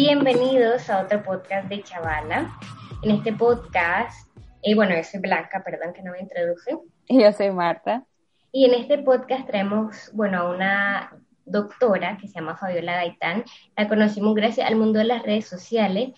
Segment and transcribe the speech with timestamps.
[0.00, 2.56] Bienvenidos a otro podcast de Chavala.
[3.02, 4.30] En este podcast,
[4.62, 6.78] eh, bueno, yo soy Blanca, perdón que no me introduje.
[7.08, 8.04] Y yo soy Marta.
[8.52, 13.42] Y en este podcast traemos, bueno, a una doctora que se llama Fabiola Gaitán.
[13.76, 16.10] La conocimos gracias al mundo de las redes sociales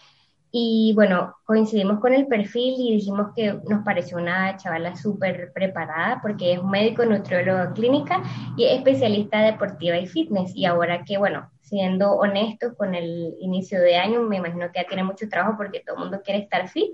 [0.53, 6.19] y bueno, coincidimos con el perfil y dijimos que nos pareció una chavala súper preparada
[6.21, 8.21] porque es médico, nutriólogo clínica
[8.57, 10.53] y especialista deportiva y fitness.
[10.57, 14.89] Y ahora que, bueno, siendo honesto con el inicio de año, me imagino que ya
[14.89, 16.91] tiene mucho trabajo porque todo el mundo quiere estar fit.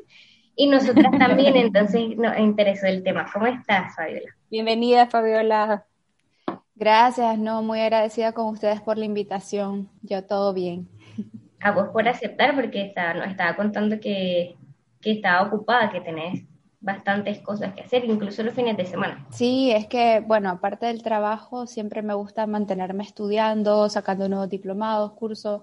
[0.54, 3.26] Y nosotras también, entonces nos interesó el tema.
[3.32, 4.36] ¿Cómo estás, Fabiola?
[4.50, 5.86] Bienvenida, Fabiola.
[6.74, 9.88] Gracias, no, muy agradecida con ustedes por la invitación.
[10.02, 10.90] Yo todo bien
[11.66, 14.56] a vos por aceptar, porque estaba, nos estaba contando que,
[15.00, 16.44] que estaba ocupada, que tenés
[16.80, 19.26] bastantes cosas que hacer, incluso los fines de semana.
[19.30, 25.12] Sí, es que, bueno, aparte del trabajo, siempre me gusta mantenerme estudiando, sacando nuevos diplomados,
[25.12, 25.62] cursos.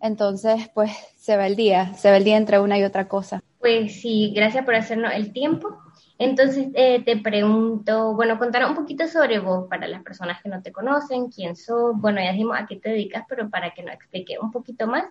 [0.00, 3.42] Entonces, pues se va el día, se va el día entre una y otra cosa.
[3.58, 5.78] Pues sí, gracias por hacernos el tiempo.
[6.18, 10.60] Entonces, eh, te pregunto, bueno, contar un poquito sobre vos para las personas que no
[10.62, 13.94] te conocen, quién sos, bueno, ya dijimos a qué te dedicas, pero para que nos
[13.94, 15.04] explique un poquito más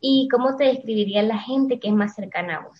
[0.00, 2.78] y cómo te describiría la gente que es más cercana a vos.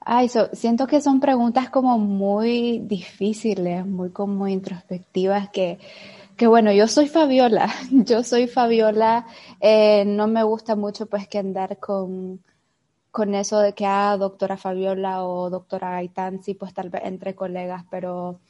[0.00, 5.80] Ay, siento que son preguntas como muy difíciles, muy como introspectivas que,
[6.36, 9.26] que bueno, yo soy Fabiola, yo soy Fabiola,
[9.60, 12.40] eh, no me gusta mucho pues que andar con
[13.16, 17.34] con eso de que, ah, doctora Fabiola o doctora Gaitán, sí, pues tal vez entre
[17.34, 18.40] colegas, pero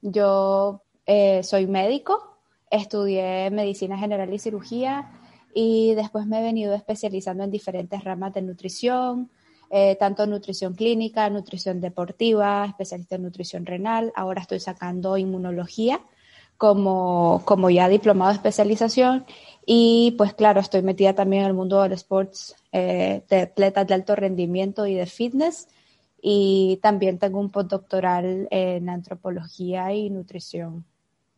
[0.00, 2.38] yo eh, soy médico,
[2.70, 5.10] estudié medicina general y cirugía
[5.54, 9.30] y después me he venido especializando en diferentes ramas de nutrición,
[9.70, 16.00] eh, tanto nutrición clínica, nutrición deportiva, especialista en nutrición renal, ahora estoy sacando inmunología
[16.56, 19.24] como, como ya diplomado de especialización
[19.66, 23.94] y pues claro, estoy metida también en el mundo del sports, eh, de atletas de
[23.94, 25.68] alto rendimiento y de fitness.
[26.26, 30.84] Y también tengo un postdoctoral en antropología y nutrición.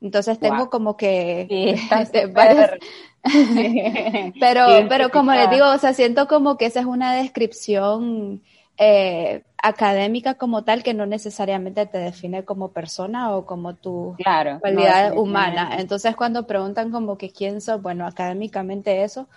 [0.00, 1.76] Entonces tengo como que
[4.40, 8.42] pero, pero como les digo, o sea, siento como que esa es una descripción
[8.78, 14.60] eh, académica como tal que no necesariamente te define como persona o como tu claro,
[14.60, 15.76] cualidad humana.
[15.78, 19.28] Entonces cuando preguntan como que quién sos, bueno, académicamente eso,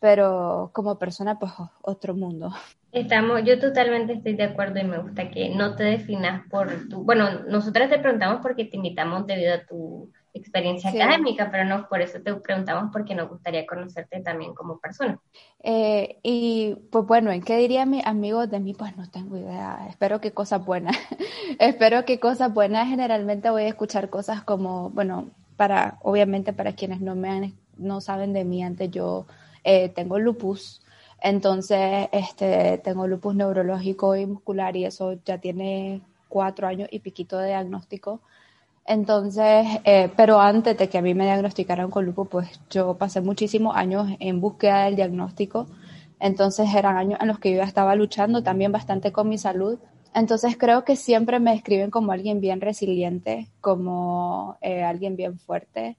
[0.00, 1.52] pero como persona pues
[1.82, 2.52] otro mundo.
[2.92, 7.02] Estamos, yo totalmente estoy de acuerdo y me gusta que no te definas por tu,
[7.02, 12.00] bueno, nosotras te preguntamos porque te invitamos debido a tu experiencia académica, pero no por
[12.00, 15.18] eso te preguntamos porque nos gustaría conocerte también como persona.
[15.62, 18.74] Eh, y pues bueno, ¿en qué diría mi amigo de mí?
[18.74, 19.86] Pues no tengo idea.
[19.88, 20.96] Espero que cosas buenas.
[21.60, 22.88] Espero que cosas buenas.
[22.88, 28.00] Generalmente voy a escuchar cosas como, bueno, para, obviamente para quienes no me han, no
[28.00, 29.26] saben de mí, antes yo
[29.62, 30.82] eh, tengo lupus.
[31.22, 37.38] Entonces, este, tengo lupus neurológico y muscular y eso ya tiene cuatro años y piquito
[37.38, 38.20] de diagnóstico.
[38.86, 43.20] Entonces, eh, pero antes de que a mí me diagnosticaran con lupus, pues yo pasé
[43.22, 45.66] muchísimos años en búsqueda del diagnóstico.
[46.20, 49.78] Entonces eran años en los que yo estaba luchando también bastante con mi salud.
[50.14, 55.96] Entonces creo que siempre me describen como alguien bien resiliente, como eh, alguien bien fuerte.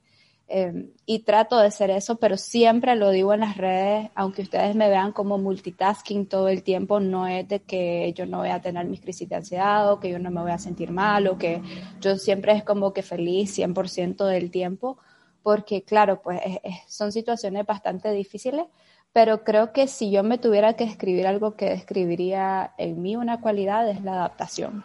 [0.48, 4.76] Em, y trato de ser eso, pero siempre lo digo en las redes, aunque ustedes
[4.76, 8.60] me vean como multitasking todo el tiempo, no es de que yo no voy a
[8.60, 11.36] tener mis crisis de ansiedad o que yo no me voy a sentir mal o
[11.36, 11.62] que
[12.00, 14.98] yo siempre es como que feliz 100% del tiempo,
[15.42, 16.40] porque claro, pues
[16.86, 18.66] son situaciones bastante difíciles,
[19.12, 23.40] pero creo que si yo me tuviera que escribir algo que describiría en mí una
[23.40, 24.84] cualidad es la adaptación.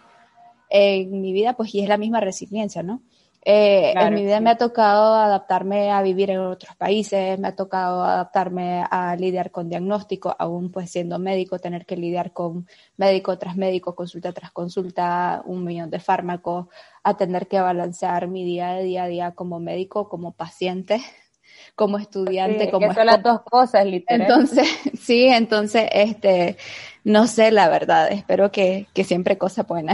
[0.70, 3.02] En mi vida, pues, y es la misma resiliencia, ¿no?
[3.44, 7.56] Eh, en mi vida me ha tocado adaptarme a vivir en otros países, me ha
[7.56, 13.40] tocado adaptarme a lidiar con diagnóstico, aún pues siendo médico, tener que lidiar con médico
[13.40, 16.68] tras médico, consulta tras consulta, un millón de fármacos,
[17.02, 21.02] a tener que balancear mi día de día a día como médico, como paciente,
[21.76, 24.22] como estudiante, como que son las dos cosas, literal.
[24.22, 24.68] Entonces,
[25.02, 26.58] sí, entonces, este,
[27.04, 29.94] no sé la verdad, espero que, que siempre cosa buena.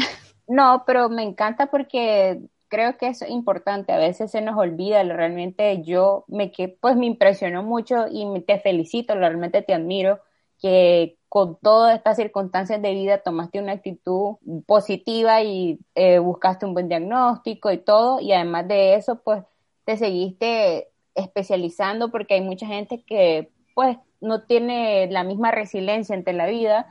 [0.50, 5.82] No, pero me encanta porque creo que es importante, a veces se nos olvida, realmente
[5.84, 10.20] yo me que pues me impresionó mucho y te felicito, realmente te admiro
[10.60, 16.74] que con todas estas circunstancias de vida tomaste una actitud positiva y eh, buscaste un
[16.74, 19.44] buen diagnóstico y todo, y además de eso, pues
[19.86, 26.34] te seguiste especializando porque hay mucha gente que pues no tiene la misma resiliencia ante
[26.34, 26.88] la vida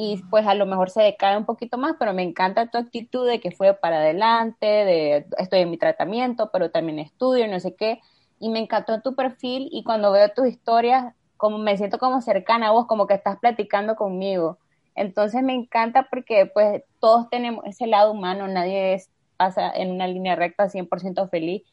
[0.00, 3.26] y pues a lo mejor se decae un poquito más, pero me encanta tu actitud
[3.26, 7.74] de que fue para adelante, de estoy en mi tratamiento, pero también estudio, no sé
[7.74, 7.98] qué,
[8.38, 12.68] y me encantó tu perfil y cuando veo tus historias, como me siento como cercana
[12.68, 14.58] a vos, como que estás platicando conmigo.
[14.94, 20.06] Entonces me encanta porque pues todos tenemos ese lado humano, nadie es, pasa en una
[20.06, 21.64] línea recta 100% feliz.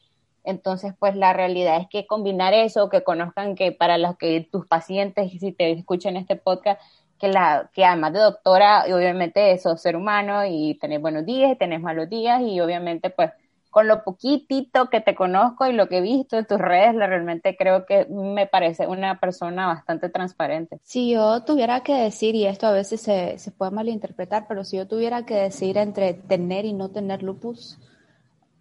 [0.42, 4.66] Entonces, pues la realidad es que combinar eso, que conozcan que para los que tus
[4.66, 6.80] pacientes, si te escuchan este podcast,
[7.18, 11.56] que, la, que además de doctora, obviamente sos ser humano y tenés buenos días y
[11.56, 13.30] tenés malos días y obviamente pues
[13.76, 17.58] con lo poquitito que te conozco y lo que he visto en tus redes, realmente
[17.58, 20.80] creo que me parece una persona bastante transparente.
[20.82, 24.78] Si yo tuviera que decir, y esto a veces se, se puede malinterpretar, pero si
[24.78, 27.78] yo tuviera que decir entre tener y no tener lupus,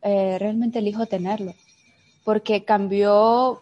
[0.01, 1.53] eh, realmente elijo tenerlo,
[2.25, 3.61] porque cambió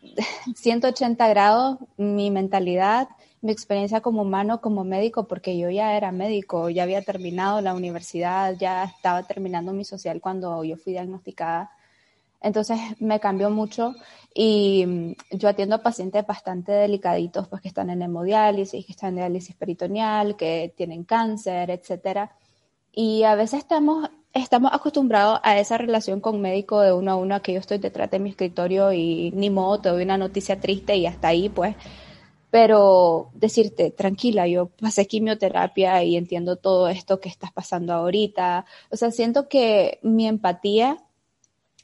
[0.56, 3.08] 180 grados mi mentalidad,
[3.42, 7.74] mi experiencia como humano, como médico, porque yo ya era médico, ya había terminado la
[7.74, 11.72] universidad, ya estaba terminando mi social cuando yo fui diagnosticada.
[12.40, 13.94] Entonces me cambió mucho
[14.34, 19.10] y mm, yo atiendo a pacientes bastante delicaditos, pues que están en hemodiálisis, que están
[19.10, 22.32] en diálisis peritoneal, que tienen cáncer, etcétera.
[22.92, 27.42] Y a veces estamos, estamos acostumbrados a esa relación con médico de uno a uno,
[27.42, 30.96] que yo estoy detrás de mi escritorio y ni modo, te doy una noticia triste
[30.96, 31.74] y hasta ahí, pues
[32.52, 38.66] pero decirte, tranquila, yo pasé quimioterapia y entiendo todo esto que estás pasando ahorita.
[38.90, 40.98] O sea, siento que mi empatía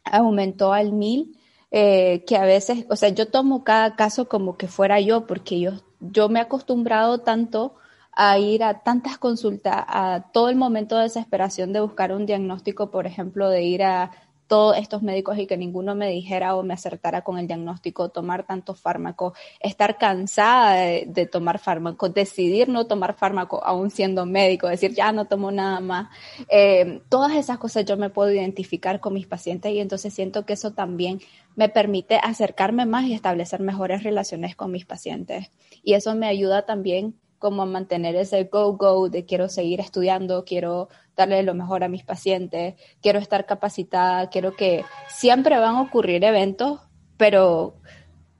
[0.04, 1.38] aumentó al mil,
[1.70, 5.58] eh, que a veces, o sea, yo tomo cada caso como que fuera yo, porque
[5.58, 7.76] yo, yo me he acostumbrado tanto
[8.12, 12.90] a ir a tantas consultas, a todo el momento de desesperación de buscar un diagnóstico,
[12.90, 14.10] por ejemplo, de ir a
[14.48, 18.46] todos estos médicos y que ninguno me dijera o me acertara con el diagnóstico, tomar
[18.46, 24.94] tantos fármacos, estar cansada de, tomar fármacos, decidir no tomar fármaco aún siendo médico, decir
[24.94, 26.08] ya no tomo nada más.
[26.48, 30.54] Eh, todas esas cosas yo me puedo identificar con mis pacientes y entonces siento que
[30.54, 31.20] eso también
[31.54, 35.50] me permite acercarme más y establecer mejores relaciones con mis pacientes.
[35.82, 41.42] Y eso me ayuda también como mantener ese go-go de quiero seguir estudiando, quiero darle
[41.42, 46.80] lo mejor a mis pacientes, quiero estar capacitada, quiero que siempre van a ocurrir eventos,
[47.16, 47.74] pero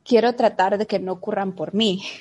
[0.05, 2.03] quiero tratar de que no ocurran por mí.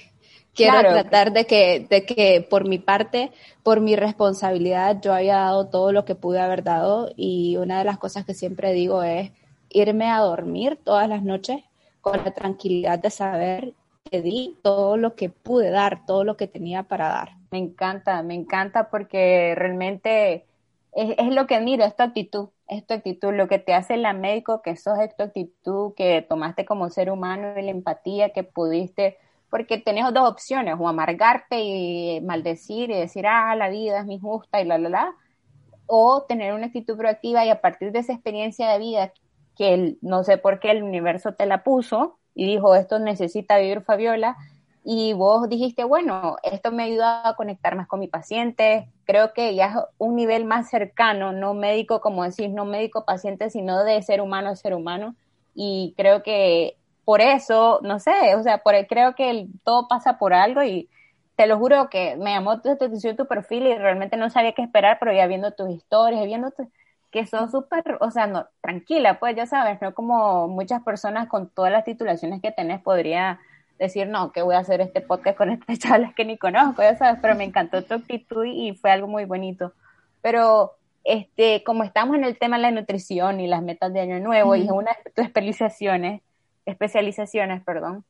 [0.53, 3.31] Quiero tratar de que, de que por mi parte,
[3.61, 7.83] por mi responsabilidad, yo haya dado todo lo que pude haber dado y una de
[7.83, 9.29] las cosas que siempre digo es
[9.69, 11.63] irme a dormir todas las noches
[12.01, 13.73] con la tranquilidad de saber
[14.09, 17.37] que di todo lo que pude dar, todo lo que tenía para dar.
[17.51, 20.45] Me encanta, me encanta porque realmente
[20.93, 24.13] es, lo que admiro, es tu actitud, es tu actitud, lo que te hace la
[24.13, 28.43] médico, que sos es tu actitud, que tomaste como ser humano y la empatía que
[28.43, 29.17] pudiste,
[29.49, 34.19] porque tenés dos opciones, o amargarte y maldecir y decir, ah, la vida es mi
[34.19, 35.15] justa y la, la, la,
[35.85, 39.13] o tener una actitud proactiva y a partir de esa experiencia de vida
[39.55, 43.81] que no sé por qué el universo te la puso, y dijo, esto necesita vivir
[43.81, 44.37] Fabiola,
[44.83, 49.55] y vos dijiste, bueno, esto me ayuda a conectar más con mi paciente, creo que
[49.55, 54.21] ya es un nivel más cercano, no médico, como decís, no médico-paciente, sino de ser
[54.21, 55.15] humano a ser humano,
[55.55, 60.33] y creo que por eso, no sé, o sea, por, creo que todo pasa por
[60.33, 60.89] algo y
[61.35, 64.61] te lo juro que me llamó tu atención tu perfil y realmente no sabía qué
[64.61, 66.51] esperar, pero ya viendo tus historias, viendo
[67.11, 71.49] que son súper, o sea, no, tranquila, pues ya sabes, no como muchas personas con
[71.49, 73.39] todas las titulaciones que tenés podría
[73.77, 76.95] decir, no, que voy a hacer este podcast con estas charlas que ni conozco, ya
[76.97, 79.73] sabes, pero me encantó tu actitud y fue algo muy bonito.
[80.21, 80.73] Pero,
[81.03, 84.55] este, como estamos en el tema de la nutrición y las metas de año nuevo
[84.55, 86.21] y una de tus especializaciones,
[86.65, 88.03] especializaciones, perdón,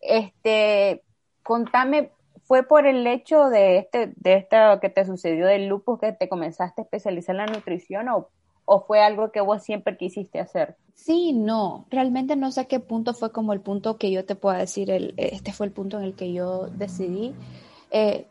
[0.00, 1.02] este,
[1.42, 2.10] contame,
[2.44, 6.28] ¿fue por el hecho de este, de esto que te sucedió del lupus que te
[6.28, 8.28] comenzaste a especializar en la nutrición o
[8.66, 10.76] o fue algo que vos siempre quisiste hacer?
[10.94, 14.56] Sí, no, realmente no sé qué punto fue como el punto que yo te puedo
[14.56, 17.34] decir, el, este fue el punto en el que yo decidí.
[17.90, 18.26] Eh,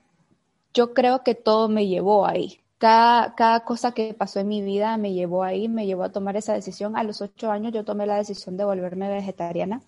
[0.73, 2.59] yo creo que todo me llevó ahí.
[2.77, 6.35] Cada, cada cosa que pasó en mi vida me llevó ahí, me llevó a tomar
[6.35, 6.97] esa decisión.
[6.97, 9.81] A los ocho años yo tomé la decisión de volverme vegetariana.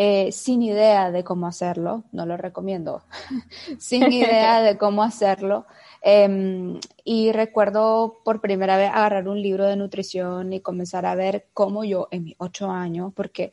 [0.00, 3.02] Eh, sin idea de cómo hacerlo, no lo recomiendo,
[3.80, 5.66] sin idea de cómo hacerlo.
[6.02, 11.46] Em, y recuerdo por primera vez agarrar un libro de nutrición y comenzar a ver
[11.54, 13.52] cómo yo en mis ocho años, porque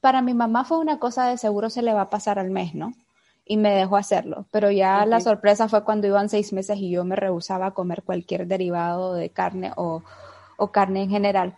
[0.00, 2.74] para mi mamá fue una cosa de seguro se le va a pasar al mes,
[2.74, 2.92] ¿no?
[3.46, 7.04] Y me dejó hacerlo, pero ya la sorpresa fue cuando iban seis meses y yo
[7.04, 10.02] me rehusaba a comer cualquier derivado de carne o,
[10.56, 11.56] o carne en general.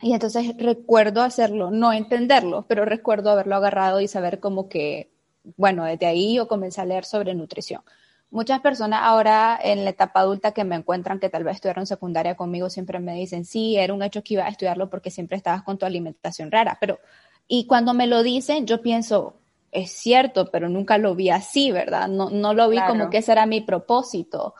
[0.00, 5.10] Y entonces recuerdo hacerlo, no entenderlo, pero recuerdo haberlo agarrado y saber como que,
[5.56, 7.82] bueno, desde ahí yo comencé a leer sobre nutrición.
[8.30, 12.34] Muchas personas ahora en la etapa adulta que me encuentran que tal vez estudiaron secundaria
[12.34, 15.62] conmigo siempre me dicen, sí, era un hecho que iba a estudiarlo porque siempre estabas
[15.62, 16.98] con tu alimentación rara, pero
[17.46, 19.36] y cuando me lo dicen yo pienso,
[19.72, 22.08] es cierto, pero nunca lo vi así, ¿verdad?
[22.08, 24.54] No, no lo vi como que ese era mi propósito.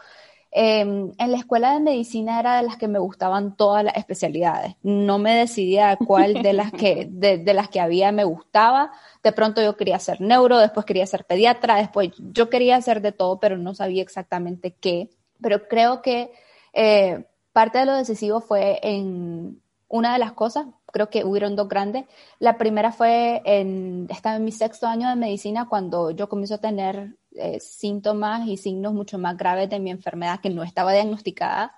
[0.50, 4.76] Em, en la escuela de medicina era de las que me gustaban todas las especialidades.
[4.82, 8.92] No me decidía cuál de las que, de, las que había me gustaba.
[9.22, 13.12] De pronto yo quería ser neuro, después quería ser pediatra, después yo quería hacer de
[13.12, 15.10] todo, pero no sabía exactamente qué.
[15.40, 16.32] Pero creo que
[16.72, 21.68] eh, parte de lo decisivo fue en una de las cosas, creo que hubieron dos
[21.68, 22.04] grandes.
[22.38, 26.58] La primera fue en, estaba en mi sexto año de medicina cuando yo comencé a
[26.58, 31.74] tener eh, síntomas y signos mucho más graves de mi enfermedad que no estaba diagnosticada.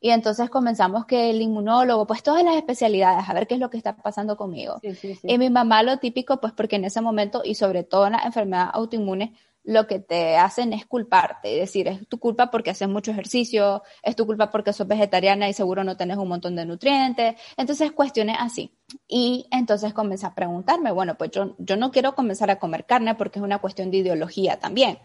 [0.00, 3.68] Y entonces comenzamos que el inmunólogo, pues todas las especialidades, a ver qué es lo
[3.68, 4.80] que está pasando conmigo.
[5.22, 8.24] Y mi mamá lo típico, pues porque en ese momento, y sobre todo en las
[8.24, 9.30] enfermedades autoinmunes,
[9.68, 13.82] lo que te hacen es culparte, es decir, es tu culpa porque haces mucho ejercicio,
[14.02, 17.92] es tu culpa porque sos vegetariana y seguro no tenés un montón de nutrientes, entonces
[17.92, 18.72] cuestiones así.
[19.06, 23.14] Y entonces comencé a preguntarme, bueno, pues yo, yo no quiero comenzar a comer carne
[23.14, 25.00] porque es una cuestión de ideología también,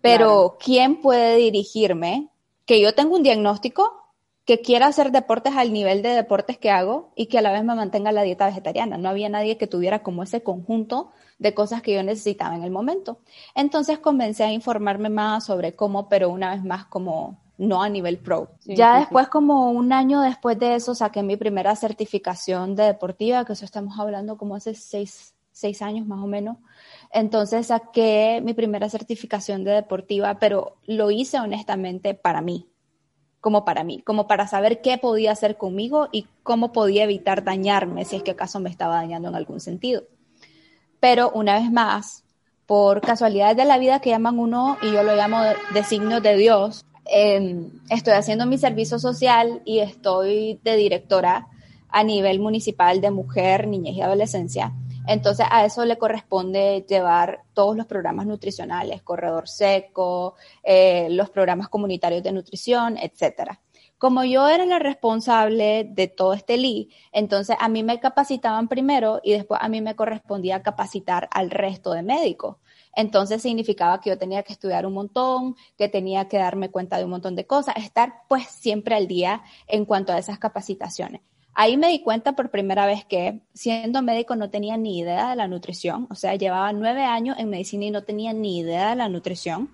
[0.00, 2.30] pero ¿quién puede dirigirme?
[2.64, 4.01] Que yo tengo un diagnóstico,
[4.44, 7.62] que quiera hacer deportes al nivel de deportes que hago y que a la vez
[7.62, 8.98] me mantenga la dieta vegetariana.
[8.98, 12.70] No había nadie que tuviera como ese conjunto de cosas que yo necesitaba en el
[12.70, 13.20] momento.
[13.54, 18.18] Entonces comencé a informarme más sobre cómo, pero una vez más como no a nivel
[18.18, 18.50] pro.
[18.64, 23.52] ya después, como un año después de eso, saqué mi primera certificación de deportiva, que
[23.52, 26.56] eso estamos hablando como hace seis, seis años más o menos.
[27.12, 32.71] Entonces saqué mi primera certificación de deportiva, pero lo hice honestamente para mí,
[33.42, 38.06] como para mí, como para saber qué podía hacer conmigo y cómo podía evitar dañarme
[38.06, 40.04] si es que acaso me estaba dañando en algún sentido
[41.02, 42.22] pero una vez más,
[42.64, 45.40] por casualidades de la vida que llaman uno, y yo lo llamo
[45.74, 51.48] de, signo de Dios, em, estoy haciendo mi servicio social y estoy de directora
[51.88, 54.74] a nivel municipal de mujer, niñez y adolescencia.
[55.06, 61.68] Entonces a eso le corresponde llevar todos los programas nutricionales, corredor seco, eh, los programas
[61.68, 63.60] comunitarios de nutrición, etcétera.
[63.98, 69.20] Como yo era la responsable de todo este LI, entonces a mí me capacitaban primero
[69.22, 72.56] y después a mí me correspondía capacitar al resto de médicos.
[72.94, 77.04] Entonces significaba que yo tenía que estudiar un montón, que tenía que darme cuenta de
[77.04, 81.22] un montón de cosas, estar pues siempre al día en cuanto a esas capacitaciones.
[81.54, 85.36] Ahí me di cuenta por primera vez que siendo médico no tenía ni idea de
[85.36, 88.96] la nutrición, o sea, llevaba nueve años en medicina y no tenía ni idea de
[88.96, 89.70] la nutrición.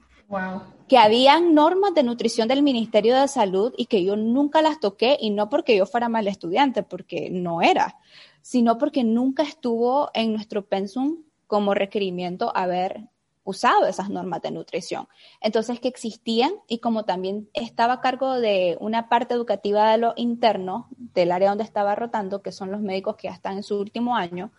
[0.89, 5.17] Que habían normas de nutrición del Ministerio de Salud y que yo nunca las toqué
[5.21, 7.97] y no porque yo fuera mal estudiante, porque no era,
[8.43, 13.09] sino porque nunca estuvo en nuestro pensum como requerimiento haber
[13.49, 15.09] usado esas normas de nutrición.
[15.41, 20.13] Entonces, que existían y como también estaba a cargo de una parte educativa de lo
[20.17, 23.79] interno del área donde estaba rotando, que son los médicos que ya están en su
[23.81, 24.53] último año,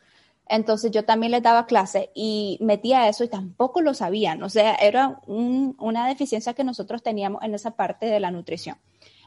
[0.48, 4.42] entonces yo también les daba clase y metía eso y tampoco lo sabían.
[4.42, 8.78] O sea, era una deficiencia que nosotros teníamos en esa parte de la nutrición.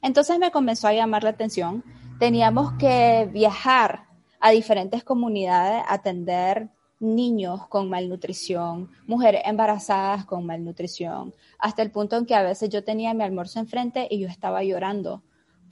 [0.02, 1.85] Entonces me comenzó a llamar la atención.
[2.19, 4.07] Teníamos que viajar
[4.40, 6.71] a diferentes comunidades, atender
[7.02, 12.85] niños con malnutrición, mujeres embarazadas con malnutrición, hasta el punto en que a veces yo
[12.85, 15.23] tenía mi almuerzo enfrente y yo estaba llorando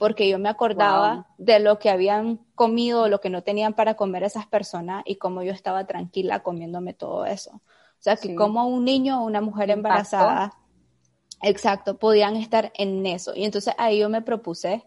[0.01, 4.23] porque yo me acordaba de lo que habían comido, lo que no tenían para comer
[4.23, 7.51] esas personas y cómo yo estaba tranquila comiéndome todo eso.
[7.51, 10.57] O sea, que como un niño o una mujer embarazada,
[11.43, 13.35] exacto, podían estar en eso.
[13.35, 14.83] Y entonces ahí yo me propuse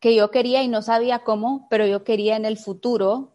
[0.00, 3.32] que yo quería y no sabía cómo, pero yo quería en el futuro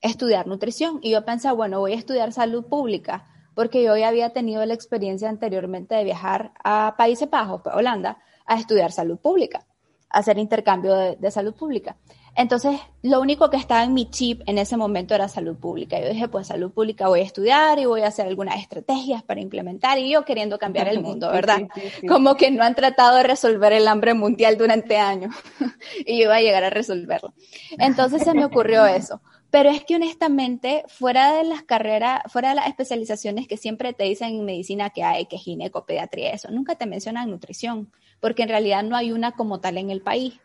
[0.00, 0.98] estudiar nutrición.
[1.02, 4.74] Y yo pensé, bueno, voy a estudiar salud pública, porque yo ya había tenido la
[4.74, 9.66] experiencia anteriormente de viajar a Países Bajos, Holanda, a estudiar salud pública
[10.10, 11.96] hacer intercambio de, salud pública.
[12.36, 16.00] Entonces, lo único que estaba en mi chip en ese momento era salud pública.
[16.00, 19.40] Yo dije, pues salud pública voy a estudiar y voy a hacer algunas estrategias para
[19.40, 21.62] implementar y yo queriendo cambiar el mundo, ¿verdad?
[22.08, 25.34] Como que no han tratado de resolver el hambre mundial durante años
[26.06, 27.32] y yo iba a llegar a resolverlo.
[27.78, 29.20] Entonces se me ocurrió eso.
[29.50, 34.04] Pero es que honestamente, fuera de las carreras, fuera de las especializaciones que siempre te
[34.04, 37.90] dicen en medicina que hay, que gineco, pediatría, eso, nunca te mencionan nutrición
[38.20, 40.38] porque en realidad no hay una como tal en el país.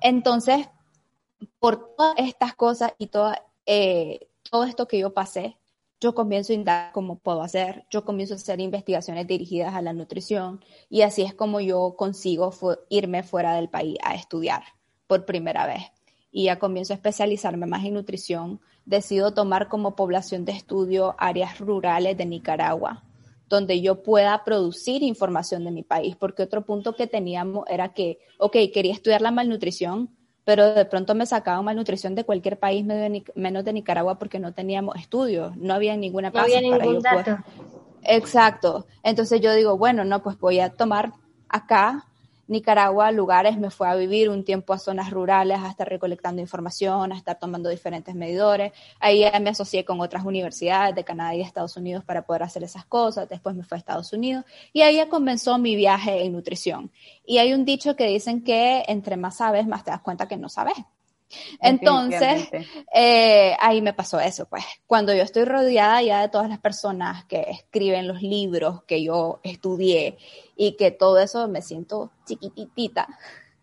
[0.00, 0.68] Entonces,
[1.58, 3.10] por todas estas cosas y
[3.66, 5.58] eh, todo esto que yo pasé,
[6.00, 9.92] yo comienzo a indagar cómo puedo hacer, yo comienzo a hacer investigaciones dirigidas a la
[9.92, 12.52] nutrición y así es como yo consigo
[12.90, 14.62] irme fuera del país a estudiar
[15.06, 15.82] por primera vez.
[16.36, 18.60] Y ya comienzo a especializarme más en nutrición.
[18.84, 23.04] Decido tomar como población de estudio áreas rurales de Nicaragua,
[23.48, 28.18] donde yo pueda producir información de mi país, porque otro punto que teníamos era que,
[28.36, 30.10] ok, quería estudiar la malnutrición,
[30.44, 34.96] pero de pronto me sacaban malnutrición de cualquier país menos de Nicaragua porque no teníamos
[34.96, 37.38] estudios, no había ninguna no había ningún dato.
[38.02, 38.86] Exacto.
[39.02, 41.14] Entonces yo digo, bueno, no, pues voy a tomar
[41.48, 42.06] acá
[42.48, 47.12] Nicaragua, lugares, me fue a vivir un tiempo a zonas rurales, a estar recolectando información,
[47.12, 48.72] a estar tomando diferentes medidores.
[49.00, 52.62] Ahí me asocié con otras universidades de Canadá y de Estados Unidos para poder hacer
[52.64, 53.28] esas cosas.
[53.28, 56.90] Después me fue a Estados Unidos y ahí comenzó mi viaje en nutrición.
[57.24, 60.36] Y hay un dicho que dicen que entre más sabes, más te das cuenta que
[60.36, 60.76] no sabes.
[61.60, 62.48] Entonces,
[62.94, 64.64] eh, ahí me pasó eso, pues.
[64.86, 69.40] Cuando yo estoy rodeada ya de todas las personas que escriben los libros que yo
[69.42, 70.18] estudié
[70.56, 73.08] y que todo eso me siento chiquitita,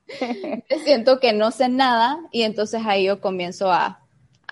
[0.70, 4.02] me siento que no sé nada y entonces ahí yo comienzo a,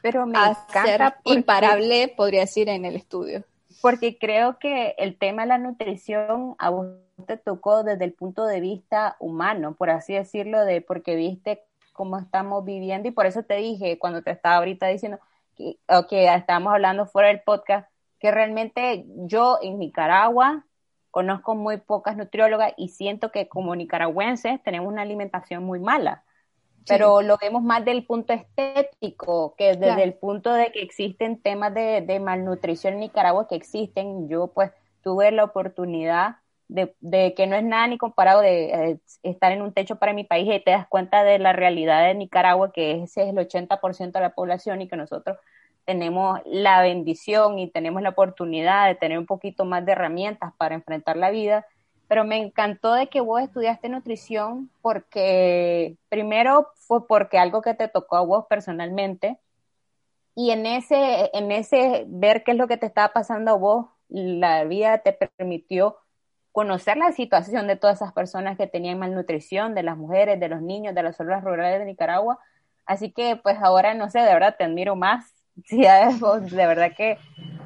[0.02, 0.40] Pero me
[0.72, 3.44] ser imparable, podría decir, en el estudio.
[3.82, 6.88] Porque creo que el tema de la nutrición a vos
[7.26, 11.64] te tocó desde el punto de vista humano, por así decirlo, de porque viste
[12.02, 15.20] cómo estamos viviendo y por eso te dije cuando te estaba ahorita diciendo
[15.56, 15.78] que,
[16.10, 20.66] que estábamos hablando fuera del podcast, que realmente yo en Nicaragua
[21.12, 26.24] conozco muy pocas nutriólogas y siento que como nicaragüenses tenemos una alimentación muy mala.
[26.88, 31.72] Pero lo vemos más del punto estético, que desde el punto de que existen temas
[31.76, 34.28] de, de malnutrición en Nicaragua que existen.
[34.28, 34.72] Yo pues
[35.04, 36.38] tuve la oportunidad
[36.72, 40.24] de, que no es nada ni comparado de eh, estar en un techo para mi
[40.24, 44.12] país y te das cuenta de la realidad de Nicaragua, que ese es el 80%
[44.14, 45.38] de la población y que nosotros
[45.86, 50.76] tenemos la bendición y tenemos la oportunidad de tener un poquito más de herramientas para
[50.76, 51.66] enfrentar la vida.
[52.08, 57.88] Pero me encantó de que vos estudiaste nutrición porque primero fue porque algo que te
[57.88, 59.38] tocó a vos personalmente
[60.36, 63.88] y en ese, en ese ver qué es lo que te estaba pasando a vos,
[64.08, 65.98] la vida te permitió
[66.52, 70.62] conocer la situación de todas esas personas que tenían malnutrición, de las mujeres, de los
[70.62, 72.40] niños, de las zonas rurales de Nicaragua.
[72.86, 75.34] Así que pues ahora no sé, de verdad te admiro más.
[75.66, 77.18] Sí, de verdad que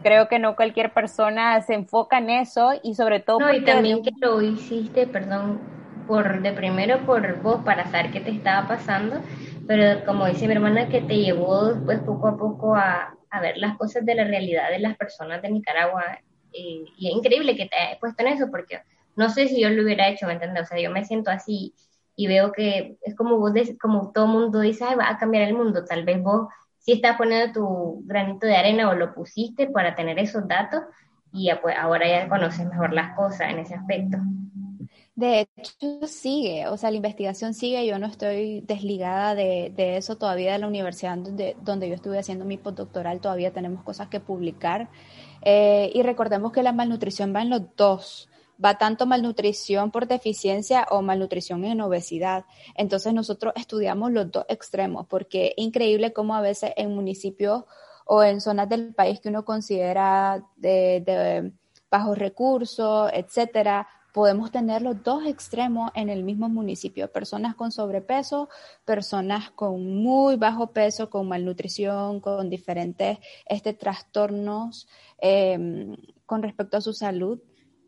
[0.01, 3.39] creo que no cualquier persona se enfoca en eso y sobre todo...
[3.39, 5.59] No, y también que lo hiciste, perdón,
[6.07, 9.21] por de primero por vos para saber qué te estaba pasando,
[9.67, 13.57] pero como dice mi hermana, que te llevó pues poco a poco a, a ver
[13.57, 16.03] las cosas de la realidad de las personas de Nicaragua
[16.55, 18.79] y, es increíble que te hayas puesto en eso, porque
[19.15, 20.63] no sé si yo lo hubiera hecho, ¿me entiendes?
[20.63, 21.73] O sea, yo me siento así
[22.15, 25.53] y veo que es como vos, como todo mundo dice, Ay, va a cambiar el
[25.53, 26.47] mundo, tal vez vos
[26.79, 30.83] sí estás poniendo tu granito de arena o lo pusiste para tener esos datos
[31.33, 34.17] y pues ahora ya conoces mejor las cosas en ese aspecto.
[35.15, 40.17] De hecho, sigue, o sea, la investigación sigue, yo no estoy desligada de, de eso
[40.17, 44.19] todavía de la universidad donde, donde yo estuve haciendo mi postdoctoral, todavía tenemos cosas que
[44.19, 44.89] publicar.
[45.45, 48.27] Eh, y recordemos que la malnutrición va en los dos.
[48.63, 52.45] Va tanto malnutrición por deficiencia o malnutrición en obesidad.
[52.75, 57.63] Entonces nosotros estudiamos los dos extremos porque es increíble cómo a veces en municipios
[58.05, 61.51] o en zonas del país que uno considera de, de
[61.91, 68.47] bajos recursos, etcétera, podemos tener los dos extremos en el mismo municipio, personas con sobrepeso,
[68.85, 76.81] personas con muy bajo peso, con malnutrición, con diferentes este, trastornos em, con respecto a
[76.81, 77.41] su salud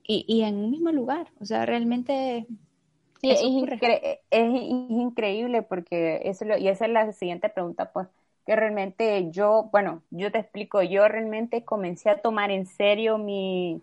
[0.03, 1.27] y, en un mismo lugar.
[1.39, 2.45] O sea, realmente...
[3.21, 3.41] es,
[4.29, 8.09] increíble porque eso y esa es la siguiente pregunta, pues
[8.45, 13.81] que realmente yo, bueno, yo te explico, yo realmente comencé a tomar en serio mi,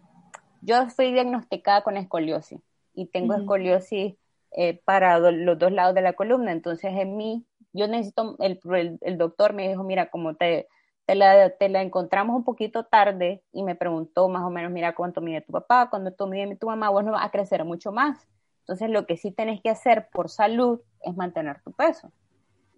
[0.64, 2.60] yo fui diagnosticada con escoliosis
[2.94, 4.14] y tengo escoliosis
[4.52, 8.60] eh, para los dos lados de la columna, entonces en mí, yo necesito, el,
[9.00, 10.68] el, doctor me dijo, mira, como te,
[11.06, 14.94] te la, te la, encontramos un poquito tarde y me preguntó más o menos, mira,
[14.94, 18.26] cuánto mide tu papá, cuánto mide tu mamá, vos no vas a crecer mucho más.
[18.60, 22.10] Entonces lo que sí tenés que hacer por salud es mantener tu peso.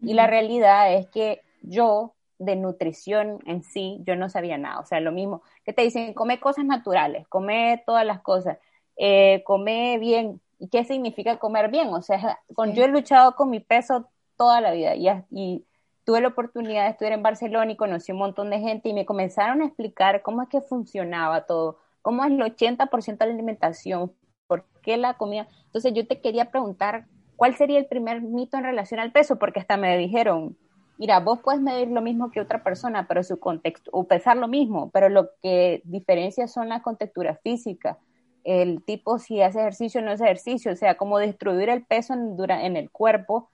[0.01, 4.81] Y la realidad es que yo de nutrición en sí, yo no sabía nada.
[4.81, 8.59] O sea, lo mismo que te dicen, come cosas naturales, come todas las cosas,
[8.97, 10.41] eh, come bien.
[10.59, 11.89] ¿Y qué significa comer bien?
[11.89, 15.65] O sea, con, yo he luchado con mi peso toda la vida y, y
[16.05, 19.05] tuve la oportunidad de estudiar en Barcelona y conocí un montón de gente y me
[19.05, 24.13] comenzaron a explicar cómo es que funcionaba todo, cómo es el 80% de la alimentación,
[24.47, 25.49] por qué la comida.
[25.65, 29.39] Entonces yo te quería preguntar, ¿cuál sería el primer mito en relación al peso?
[29.39, 30.57] Porque hasta me dijeron,
[30.99, 34.49] mira, vos puedes medir lo mismo que otra persona, pero su contexto, o pesar lo
[34.49, 37.97] mismo, pero lo que diferencia son las contexturas físicas,
[38.45, 42.15] el tipo si hace ejercicio o no hace ejercicio, o sea, como distribuir el peso
[42.15, 43.51] en, en el cuerpo,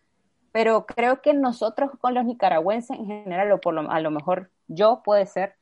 [0.53, 4.51] pero creo que nosotros con los nicaragüenses en general, o por lo, a lo mejor
[4.69, 5.55] yo puede ser,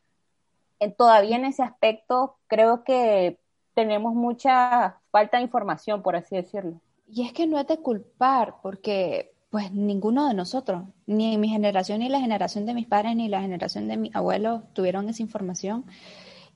[0.80, 3.38] en, todavía en ese aspecto creo que
[3.74, 6.80] tenemos mucha falta de información, por así decirlo.
[7.06, 11.98] Y es que no es de culpar, porque pues ninguno de nosotros, ni mi generación,
[11.98, 15.84] ni la generación de mis padres, ni la generación de mi abuelo tuvieron esa información.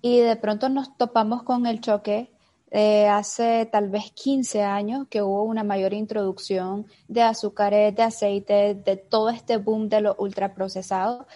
[0.01, 2.31] Y de pronto nos topamos con el choque
[2.71, 8.75] eh, hace tal vez 15 años que hubo una mayor introducción de azúcares, de aceite,
[8.75, 11.27] de todo este boom de los ultraprocesados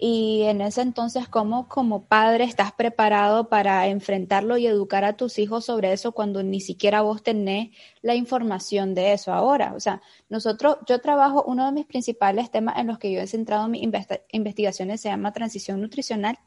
[0.00, 5.38] y en ese entonces, ¿cómo como padre estás preparado para enfrentarlo y educar a tus
[5.40, 9.72] hijos sobre eso cuando ni siquiera vos tenés la información de eso ahora?
[9.74, 13.26] O sea, nosotros, yo trabajo, uno de mis principales temas en los que yo he
[13.26, 13.82] centrado mis
[14.30, 16.38] investigaciones se llama transición nutricional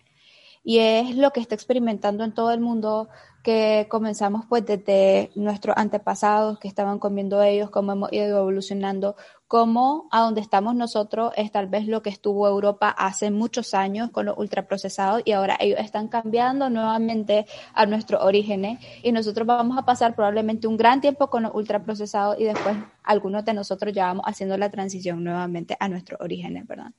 [0.63, 3.09] y es lo que está experimentando en todo el mundo
[3.43, 9.15] que comenzamos pues desde nuestros antepasados que estaban comiendo ellos, cómo hemos ido evolucionando,
[9.51, 14.09] cómo a donde estamos nosotros es tal vez lo que estuvo Europa hace muchos años
[14.09, 19.77] con los ultraprocesados y ahora ellos están cambiando nuevamente a nuestros orígenes y nosotros vamos
[19.77, 24.05] a pasar probablemente un gran tiempo con los ultraprocesados y después algunos de nosotros ya
[24.05, 26.93] vamos haciendo la transición nuevamente a nuestros orígenes, ¿verdad?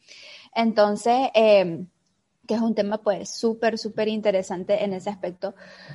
[0.54, 1.86] Entonces, eh,
[2.46, 5.54] que es un tema pues súper, súper interesante en ese aspecto,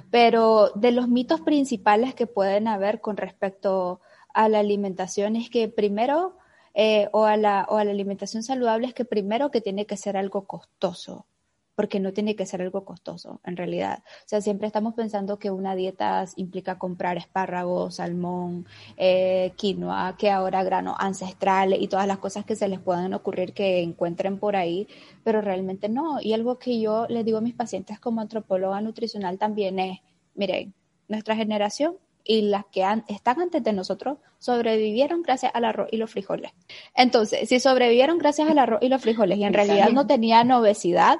[0.10, 4.02] pero de los mitos principales que pueden haber con respecto
[4.34, 6.38] a la alimentación es que primero,
[6.80, 9.98] eh, o, a la, o a la alimentación saludable es que primero que tiene que
[9.98, 11.26] ser algo costoso,
[11.74, 14.04] porque no tiene que ser algo costoso, en realidad.
[14.06, 20.30] O sea, siempre estamos pensando que una dieta implica comprar espárragos, salmón, eh, quinoa, que
[20.30, 24.56] ahora grano ancestral y todas las cosas que se les puedan ocurrir que encuentren por
[24.56, 24.88] ahí,
[25.24, 26.22] pero realmente no.
[26.22, 30.00] Y algo que yo les digo a mis pacientes como antropóloga nutricional también es,
[30.36, 30.76] miren,
[31.08, 36.12] nuestra generación y las que están antes de nosotros sobrevivieron gracias al arroz y los
[36.12, 36.52] frijoles.
[36.96, 41.20] Entonces, si sobrevivieron gracias al arroz y los frijoles y en realidad no tenían obesidad,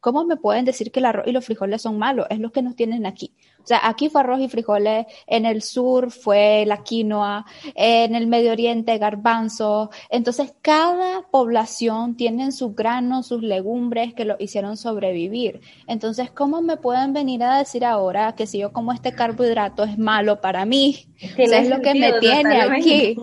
[0.00, 2.26] ¿Cómo me pueden decir que el arroz y los frijoles son malos?
[2.30, 3.34] Es lo que nos tienen aquí.
[3.62, 7.44] O sea, aquí fue arroz y frijoles, en el sur fue la quinoa,
[7.74, 9.90] en el Medio Oriente garbanzo.
[10.08, 15.60] Entonces, cada población tiene sus granos, sus legumbres que lo hicieron sobrevivir.
[15.86, 19.98] Entonces, ¿cómo me pueden venir a decir ahora que si yo como este carbohidrato es
[19.98, 21.06] malo para mí?
[21.36, 23.16] es lo que me tiene aquí.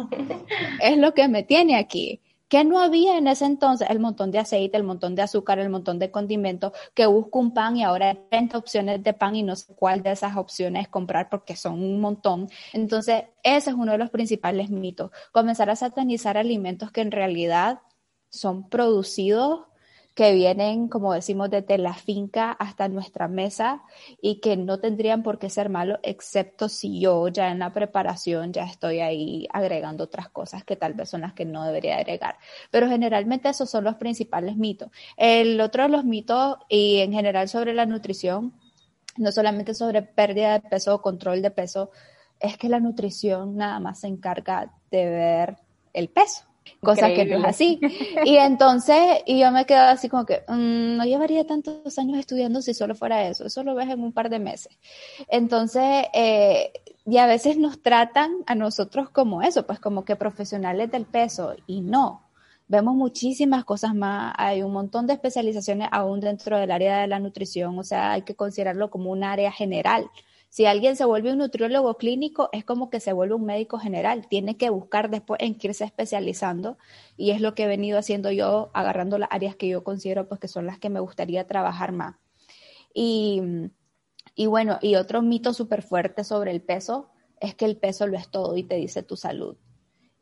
[0.79, 2.21] Es lo que me tiene aquí.
[2.49, 3.89] ¿Qué no había en ese entonces?
[3.89, 7.53] El montón de aceite, el montón de azúcar, el montón de condimentos, que busco un
[7.53, 10.87] pan y ahora hay 30 opciones de pan y no sé cuál de esas opciones
[10.87, 12.49] comprar porque son un montón.
[12.71, 15.11] Entonces, ese es uno de los principales mitos.
[15.33, 17.81] Comenzar a satanizar alimentos que en realidad
[18.29, 19.61] son producidos
[20.17, 23.83] que vienen, como decimos, desde la finca hasta nuestra mesa
[24.19, 28.51] y que no tendrían por qué ser malos, excepto si yo ya en la preparación
[28.51, 32.39] ya estoy ahí agregando otras cosas que tal vez son las que no debería agregar.
[32.71, 34.89] Pero generalmente esos son los principales mitos.
[35.17, 38.53] El otro de los mitos y en general sobre la nutrición,
[39.17, 41.91] no solamente sobre pérdida de peso o control de peso,
[42.39, 45.57] es que la nutrición nada más se encarga de ver
[45.93, 46.47] el peso
[46.81, 47.79] cosa que no es así.
[48.25, 52.61] Y entonces, y yo me quedo así como que, mm, no llevaría tantos años estudiando
[52.61, 54.77] si solo fuera eso, eso lo ves en un par de meses.
[55.27, 56.71] Entonces, eh,
[57.05, 61.55] y a veces nos tratan a nosotros como eso, pues como que profesionales del peso,
[61.65, 62.23] y no.
[62.69, 67.19] Vemos muchísimas cosas más, hay un montón de especializaciones aún dentro del área de la
[67.19, 70.09] nutrición, o sea, hay que considerarlo como un área general
[70.57, 74.27] si alguien se vuelve un nutriólogo clínico, es como que se vuelve un médico general.
[74.27, 76.79] Tiene que buscar después en qué irse especializando
[77.15, 80.39] y es lo que he venido haciendo yo, agarrando las áreas que yo considero pues
[80.39, 82.15] que son las que me gustaría trabajar más.
[82.91, 83.39] Y,
[84.33, 88.17] y bueno, y otro mito súper fuerte sobre el peso es que el peso lo
[88.17, 89.57] es todo y te dice tu salud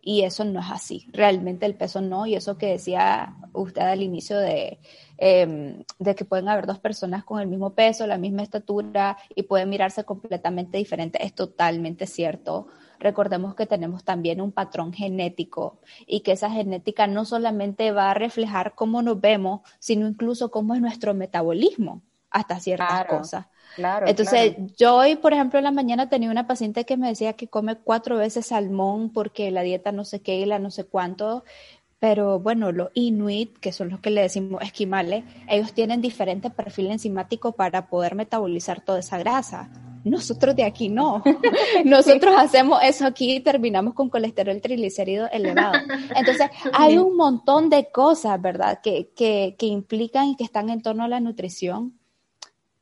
[0.05, 1.07] y eso no es así.
[1.11, 4.79] Realmente el peso no, y eso que decía usted al inicio de,
[5.17, 9.43] em, de que pueden haber dos personas con el mismo peso, la misma estatura y
[9.43, 12.67] pueden mirarse completamente diferente, es totalmente cierto.
[12.99, 18.13] Recordemos que tenemos también un patrón genético y que esa genética no solamente va a
[18.13, 22.03] reflejar cómo nos vemos, sino incluso cómo es nuestro metabolismo
[22.35, 23.45] hasta ciertas cosas.
[23.77, 27.33] Claro, Entonces, yo hoy, por ejemplo, en la mañana tenía una paciente que me decía
[27.33, 30.83] que come cuatro veces salmón porque la dieta no sé qué y la no sé
[30.83, 31.45] cuánto.
[31.99, 36.91] Pero bueno, los inuit, que son los que le decimos esquimales, ellos tienen diferente perfil
[36.91, 39.69] enzimático para poder metabolizar toda esa grasa.
[40.03, 41.23] Nosotros de aquí no.
[41.85, 45.79] Nosotros hacemos eso aquí y terminamos con colesterol triglicérido elevado.
[46.15, 50.81] Entonces, hay un montón de cosas, ¿verdad?, que, que, que implican y que están en
[50.81, 51.93] torno a la nutrición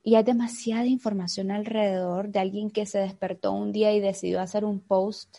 [0.04, 4.66] y hay demasiada información alrededor de alguien que se despertó un día y decidió hacer
[4.66, 5.38] un post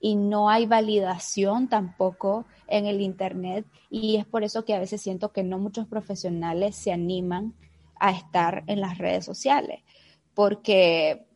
[0.00, 3.66] y no hay validación tampoco en el Internet.
[3.90, 7.54] Y es por eso que a veces siento que no muchos profesionales se animan
[7.98, 9.80] a estar en las redes sociales,
[10.34, 11.26] porque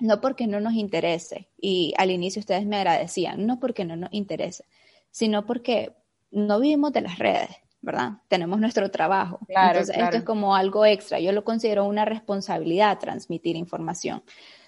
[0.00, 4.12] no porque no nos interese, y al inicio ustedes me agradecían, no porque no nos
[4.12, 4.64] interese,
[5.10, 5.92] sino porque
[6.30, 7.50] no vivimos de las redes,
[7.80, 8.14] ¿verdad?
[8.28, 9.40] Tenemos nuestro trabajo.
[9.48, 11.20] Entonces, esto es como algo extra.
[11.20, 14.22] Yo lo considero una responsabilidad transmitir información.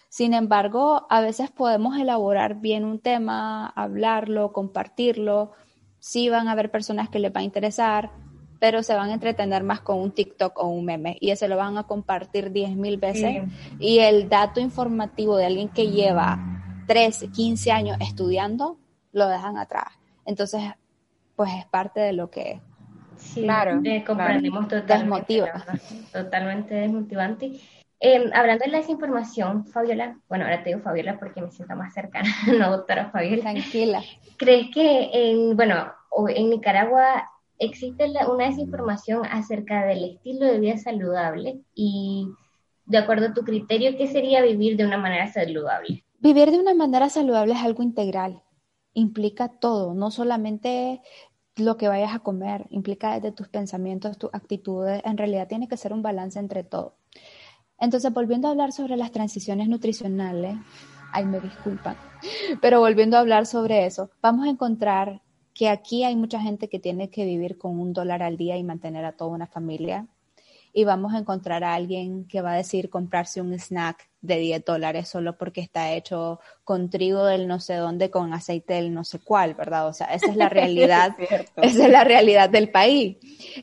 [0.08, 5.52] Sin embargo, a veces podemos elaborar bien un tema, hablarlo, compartirlo.
[5.98, 8.10] Sí van a haber personas que les va a interesar,
[8.58, 11.56] pero se van a entretener más con un TikTok o un meme y ese lo
[11.56, 13.44] van a compartir 10 mil veces.
[13.78, 16.38] Y el dato informativo de alguien que lleva
[16.86, 18.78] 13, 15 años estudiando,
[19.12, 19.86] lo dejan atrás.
[20.24, 20.62] Entonces,
[21.36, 22.60] pues es parte de lo que...
[23.20, 25.44] Sí, claro, comprendemos totalmente.
[26.12, 27.60] Totalmente desmotivante.
[28.02, 31.92] Em, hablando de la desinformación, Fabiola, bueno, ahora te digo Fabiola porque me siento más
[31.92, 32.28] cercana,
[32.58, 33.42] no doctora Fabiola.
[33.42, 34.02] Tranquila.
[34.38, 35.92] ¿Crees que en, bueno,
[36.28, 42.26] en Nicaragua existe una desinformación acerca del estilo de vida saludable y
[42.86, 46.02] de acuerdo a tu criterio, ¿qué sería vivir de una manera saludable?
[46.18, 48.42] Vivir de una manera saludable es algo integral,
[48.94, 51.02] implica todo, no solamente
[51.60, 55.76] lo que vayas a comer, implica desde tus pensamientos, tus actitudes, en realidad tiene que
[55.76, 56.96] ser un balance entre todo.
[57.78, 60.56] Entonces, volviendo a hablar sobre las transiciones nutricionales,
[61.12, 61.96] ay, me disculpan,
[62.60, 65.22] pero volviendo a hablar sobre eso, vamos a encontrar
[65.54, 68.64] que aquí hay mucha gente que tiene que vivir con un dólar al día y
[68.64, 70.06] mantener a toda una familia.
[70.72, 74.64] Y vamos a encontrar a alguien que va a decir comprarse un snack de 10
[74.64, 79.04] dólares solo porque está hecho con trigo del no sé dónde, con aceite del no
[79.04, 79.88] sé cuál, ¿verdad?
[79.88, 81.16] O sea, esa es la realidad,
[81.56, 83.16] esa es la realidad del país.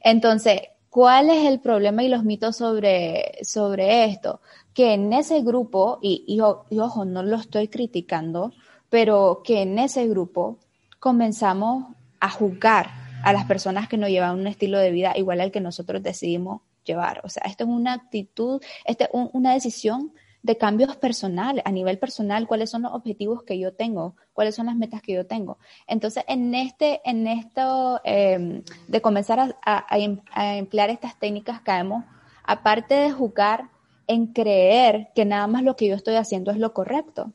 [0.03, 0.61] Entonces,
[0.97, 4.41] ¿Cuál es el problema y los mitos sobre, sobre esto?
[4.73, 8.51] Que en ese grupo, y, y, ojo, no lo estoy criticando,
[8.89, 10.57] pero que en ese grupo
[10.99, 12.89] comenzamos a juzgar
[13.23, 16.61] a las personas que no llevan un estilo de vida igual al que nosotros decidimos
[16.83, 17.21] llevar.
[17.23, 21.97] O sea, esto es una actitud, esto es una decisión de cambios personales, a nivel
[21.99, 25.57] personal, cuáles son los objetivos que yo tengo, cuáles son las metas que yo tengo.
[25.87, 29.97] Entonces, en este, en esto em, de comenzar a,
[30.57, 32.05] emplear estas técnicas, caemos,
[32.43, 33.69] aparte de jugar
[34.07, 37.33] en creer que nada más lo que yo estoy haciendo es lo correcto.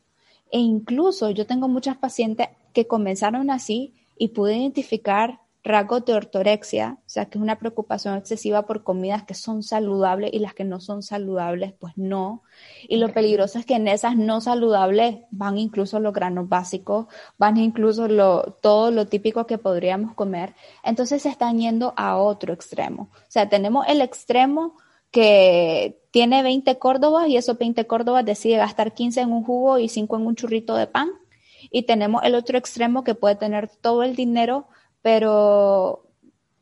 [0.51, 6.99] E incluso yo tengo muchas pacientes que comenzaron así y pude identificar rasgos de ortorexia,
[6.99, 10.65] o sea, que es una preocupación excesiva por comidas que son saludables y las que
[10.65, 12.43] no son saludables, pues no.
[12.89, 17.07] Y lo peligroso es que en esas no saludables van incluso los granos básicos,
[17.39, 20.55] van incluso lo, todo lo típico que podríamos comer.
[20.83, 23.11] Entonces se están yendo a otro extremo.
[23.13, 24.75] O sea, tenemos el extremo
[25.13, 29.89] que tiene 20 córdobas y esos 20 córdobas decide gastar 15 en un jugo y
[29.89, 31.11] 5 en un churrito de pan.
[31.71, 34.67] Y tenemos el otro extremo que puede tener todo el dinero
[35.03, 36.03] pero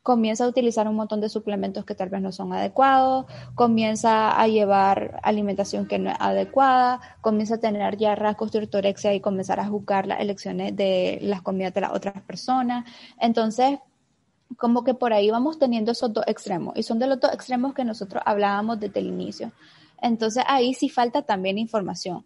[0.03, 3.25] comienza a utilizar un montón de suplementos que tal vez no son adecuados,
[3.55, 9.13] comienza a llevar alimentación que no es adecuada, comienza a tener ya rasgos de ortorexia
[9.13, 12.85] y comenzar a juzgar las elecciones de las comidas de las otras personas.
[13.19, 13.77] Entonces,
[14.57, 17.73] como que por ahí vamos teniendo esos dos extremos y son de los dos extremos
[17.73, 19.51] que nosotros hablábamos desde el inicio.
[20.01, 22.25] Entonces, ahí sí falta también información.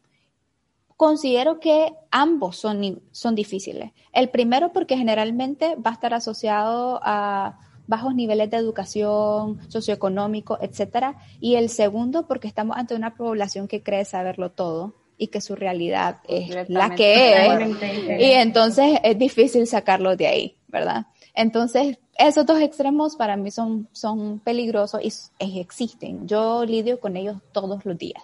[0.97, 3.91] Considero que ambos son, son difíciles.
[4.13, 11.17] El primero porque generalmente va a estar asociado a bajos niveles de educación, socioeconómico, etcétera.
[11.39, 15.55] Y el segundo porque estamos ante una población que cree saberlo todo y que su
[15.55, 18.21] realidad es la que es.
[18.21, 21.07] Y entonces es difícil sacarlo de ahí, ¿verdad?
[21.33, 25.01] Entonces, esos dos extremos para mí son, son peligrosos
[25.39, 26.27] y existen.
[26.27, 28.23] Yo lidio con ellos todos los días.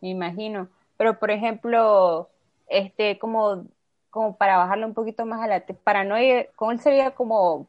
[0.00, 0.68] Me imagino.
[0.96, 2.30] Pero, por ejemplo,
[2.68, 3.66] este, como,
[4.10, 7.68] como para bajarle un poquito más a la paranoia, ¿cómo sería como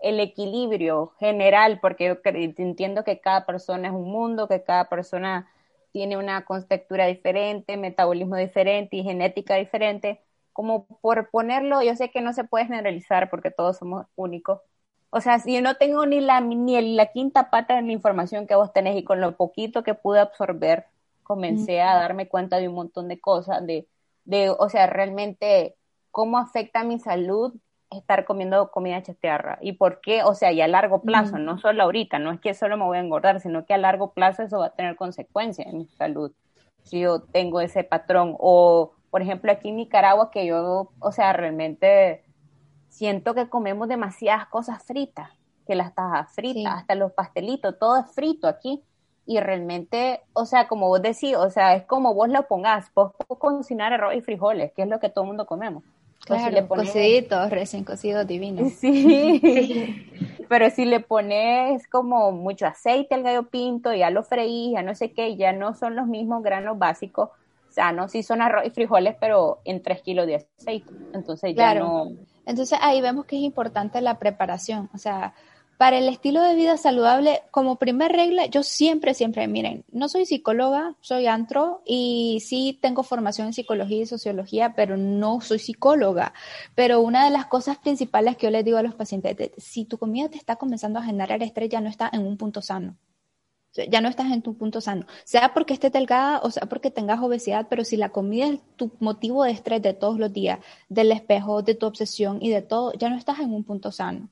[0.00, 1.78] el equilibrio general?
[1.80, 5.48] Porque yo entiendo que cada persona es un mundo, que cada persona
[5.92, 10.20] tiene una contextura diferente, metabolismo diferente y genética diferente.
[10.52, 14.60] Como por ponerlo, yo sé que no se puede generalizar porque todos somos únicos.
[15.10, 18.46] O sea, si yo no tengo ni la, ni la quinta pata de la información
[18.46, 20.86] que vos tenés y con lo poquito que pude absorber,
[21.32, 23.88] comencé a darme cuenta de un montón de cosas, de,
[24.24, 25.76] de, o sea, realmente
[26.10, 27.54] cómo afecta a mi salud
[27.90, 31.82] estar comiendo comida chatarra y por qué, o sea, y a largo plazo, no solo
[31.84, 34.58] ahorita, no es que solo me voy a engordar, sino que a largo plazo eso
[34.58, 36.32] va a tener consecuencias en mi salud.
[36.82, 41.32] Si yo tengo ese patrón o por ejemplo aquí en Nicaragua que yo, o sea,
[41.32, 42.24] realmente
[42.88, 45.30] siento que comemos demasiadas cosas fritas,
[45.66, 48.82] que las tajas fritas, hasta los pastelitos, todo es frito aquí
[49.32, 53.12] y realmente, o sea, como vos decís, o sea, es como vos lo pongas, vos
[53.16, 55.82] puedes cocinar arroz y frijoles, que es lo que todo el mundo comemos.
[56.24, 56.86] Claro, si le pones...
[56.88, 58.72] cociditos, recién cocidos, divinos.
[58.78, 60.06] Sí,
[60.48, 64.94] pero si le pones como mucho aceite al gallo pinto, ya lo freís, ya no
[64.94, 67.30] sé qué, ya no son los mismos granos básicos,
[67.94, 70.92] no, sí son arroz y frijoles, pero en 3 kilos de aceite.
[71.14, 72.12] Entonces ya no.
[72.44, 75.34] Entonces ahí vemos que es importante la preparación, o sea,
[75.78, 80.26] para el estilo de vida saludable, como primer regla, yo siempre, siempre, miren, no soy
[80.26, 86.34] psicóloga, soy antro y sí tengo formación en psicología y sociología, pero no soy psicóloga.
[86.74, 89.98] Pero una de las cosas principales que yo les digo a los pacientes, si tu
[89.98, 92.96] comida te está comenzando a generar estrés, ya no está en un punto sano.
[93.90, 97.20] Ya no estás en tu punto sano, sea porque estés delgada o sea porque tengas
[97.20, 100.58] obesidad, pero si la comida es tu motivo de estrés de todos los días,
[100.90, 104.28] del espejo, de tu obsesión y de todo, ya no estás en un punto sano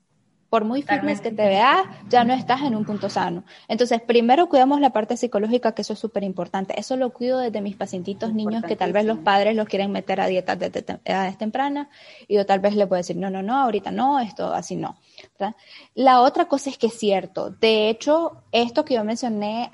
[0.51, 3.45] por muy fitness que te veas, ya no estás en un punto sano.
[3.69, 6.79] Entonces, primero cuidamos la parte psicológica, que eso es súper importante.
[6.79, 10.21] Eso lo cuido desde mis pacientitos niños que tal vez los padres los quieren meter
[10.21, 11.87] a dietas de edades tempranas
[12.27, 14.99] y yo tal vez le puedo decir, no, no, no, ahorita no, esto así no.
[15.95, 17.51] La otra cosa es que es cierto.
[17.51, 19.71] De hecho, esto que yo mencioné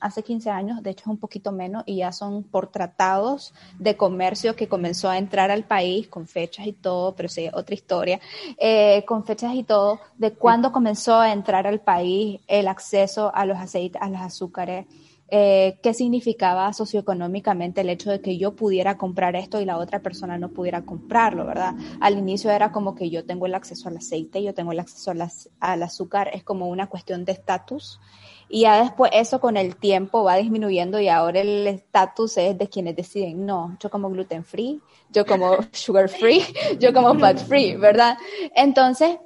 [0.00, 3.96] hace 15 años, de hecho es un poquito menos y ya son por tratados de
[3.96, 8.20] comercio que comenzó a entrar al país con fechas y todo, pero sí, otra historia,
[8.58, 13.44] eh, con fechas y todo, de cuándo comenzó a entrar al país el acceso a
[13.44, 14.86] los aceites, a los azúcares
[15.28, 20.00] eh, qué significaba socioeconómicamente el hecho de que yo pudiera comprar esto y la otra
[20.00, 21.74] persona no pudiera comprarlo, ¿verdad?
[22.00, 25.10] Al inicio era como que yo tengo el acceso al aceite, yo tengo el acceso
[25.10, 28.00] al azúcar, es como una cuestión de estatus.
[28.48, 32.68] Y ya después eso con el tiempo va disminuyendo y ahora el estatus es de
[32.68, 36.44] quienes deciden, no, yo como gluten free, yo como sugar free,
[36.78, 38.16] yo como fat free, ¿verdad?
[38.54, 39.18] Entonces,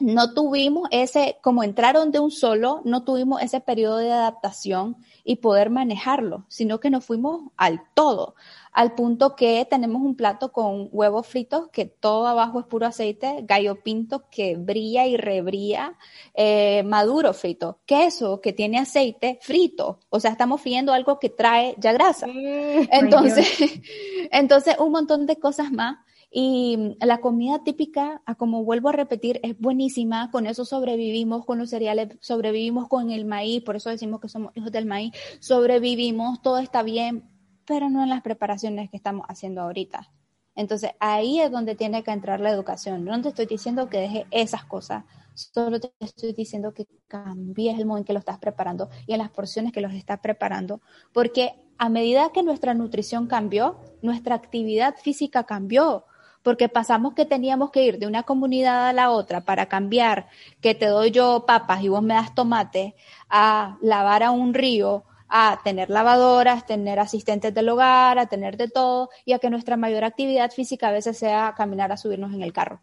[0.00, 5.36] no tuvimos ese, como entraron de un solo, no tuvimos ese periodo de adaptación y
[5.36, 8.34] poder manejarlo, sino que nos fuimos al todo,
[8.72, 13.40] al punto que tenemos un plato con huevos fritos, que todo abajo es puro aceite,
[13.42, 15.94] gallo pinto que brilla y rebrilla,
[16.34, 21.74] eh, maduro frito, queso que tiene aceite frito, o sea, estamos friendo algo que trae
[21.78, 22.26] ya grasa.
[22.26, 23.48] Mm, entonces,
[24.30, 25.98] entonces, un montón de cosas más
[26.32, 30.30] y la comida típica, como vuelvo a repetir, es buenísima.
[30.30, 34.56] Con eso sobrevivimos, con los cereales sobrevivimos, con el maíz, por eso decimos que somos
[34.56, 35.12] hijos del maíz.
[35.40, 37.28] Sobrevivimos, todo está bien,
[37.64, 40.08] pero no en las preparaciones que estamos haciendo ahorita.
[40.54, 43.04] Entonces ahí es donde tiene que entrar la educación.
[43.04, 47.86] No te estoy diciendo que deje esas cosas, solo te estoy diciendo que cambies el
[47.86, 50.80] modo en que lo estás preparando y en las porciones que los estás preparando,
[51.12, 56.04] porque a medida que nuestra nutrición cambió, nuestra actividad física cambió
[56.42, 60.28] porque pasamos que teníamos que ir de una comunidad a la otra para cambiar
[60.60, 62.94] que te doy yo papas y vos me das tomate,
[63.28, 68.68] a lavar a un río, a tener lavadoras, tener asistentes del hogar, a tener de
[68.68, 72.42] todo y a que nuestra mayor actividad física a veces sea caminar a subirnos en
[72.42, 72.82] el carro.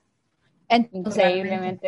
[0.70, 1.24] Entonces,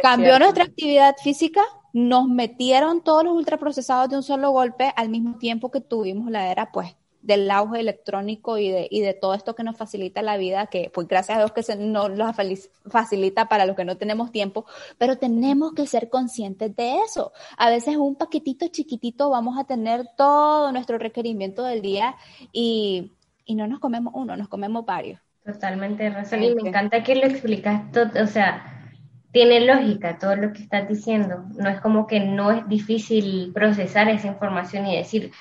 [0.02, 1.62] cambió nuestra actividad física,
[1.94, 6.52] nos metieron todos los ultraprocesados de un solo golpe al mismo tiempo que tuvimos la
[6.52, 10.38] era pues del auge electrónico y de, y de todo esto que nos facilita la
[10.38, 12.26] vida, que pues gracias a Dios que se nos lo
[12.90, 14.66] facilita para los que no tenemos tiempo,
[14.98, 17.32] pero tenemos que ser conscientes de eso.
[17.58, 22.16] A veces un paquetito chiquitito vamos a tener todo nuestro requerimiento del día
[22.52, 23.12] y,
[23.46, 25.20] y no nos comemos uno, nos comemos varios.
[25.44, 28.80] Totalmente razón y me encanta que lo explicas todo, o sea,
[29.32, 31.46] tiene lógica todo lo que estás diciendo.
[31.56, 35.32] No es como que no es difícil procesar esa información y decir,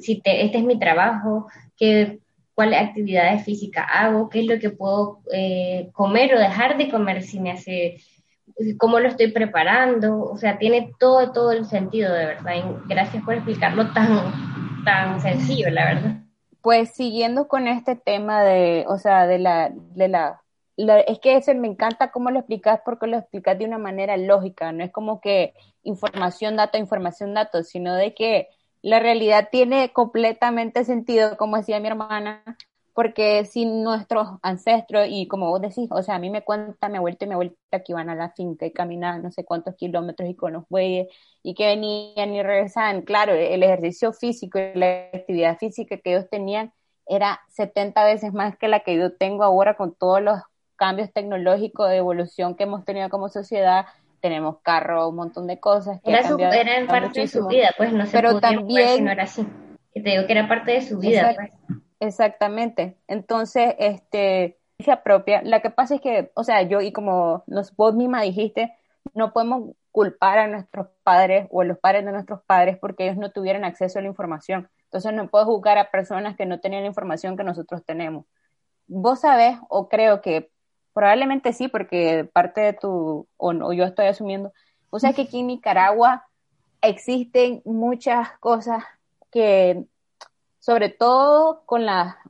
[0.00, 2.18] si este es mi trabajo, qué,
[2.54, 7.22] cuáles actividades físicas hago, qué es lo que puedo eh, comer o dejar de comer
[7.22, 7.96] si me hace,
[8.78, 12.52] cómo lo estoy preparando, o sea, tiene todo, todo el sentido de verdad.
[12.86, 16.16] gracias por explicarlo tan, tan sencillo, la verdad.
[16.62, 20.40] Pues siguiendo con este tema de, o sea, de la, de la,
[20.76, 24.84] es que me encanta cómo lo explicas porque lo explicas de una manera lógica, no
[24.84, 28.48] es como que información, dato, información, dato, sino de que
[28.84, 32.42] la realidad tiene completamente sentido, como decía mi hermana,
[32.92, 36.98] porque si nuestros ancestros, y como vos decís, o sea, a mí me cuenta mi
[36.98, 40.28] abuelita y mi abuelita que iban a la finca y caminaban no sé cuántos kilómetros
[40.28, 41.08] y con los bueyes,
[41.42, 43.02] y que venían y regresaban.
[43.02, 46.72] Claro, el ejercicio físico y la actividad física que ellos tenían
[47.06, 50.40] era 70 veces más que la que yo tengo ahora con todos los
[50.76, 53.86] cambios tecnológicos de evolución que hemos tenido como sociedad,
[54.24, 56.00] tenemos carro, un montón de cosas.
[56.00, 59.24] Que era, su, era parte de su vida, pues no se Pero también, no era
[59.24, 59.46] así.
[59.92, 61.34] te digo que era parte de su vida.
[61.36, 61.50] pues.
[62.00, 62.96] Exactamente.
[63.06, 64.56] Entonces, este,
[65.04, 68.74] propia, la que pasa es que, o sea, yo y como nos, vos misma dijiste,
[69.12, 73.18] no podemos culpar a nuestros padres o a los padres de nuestros padres porque ellos
[73.18, 74.70] no tuvieran acceso a la información.
[74.84, 78.24] Entonces no puedo juzgar a personas que no tenían la información que nosotros tenemos.
[78.86, 80.50] Vos sabés, o creo que
[80.94, 84.52] Probablemente sí, porque parte de tu, o, yo estoy asumiendo,
[84.90, 86.26] o sea que aquí en Nicaragua
[86.80, 88.84] existen muchas cosas
[89.30, 89.84] que,
[90.60, 91.84] sobre todo con,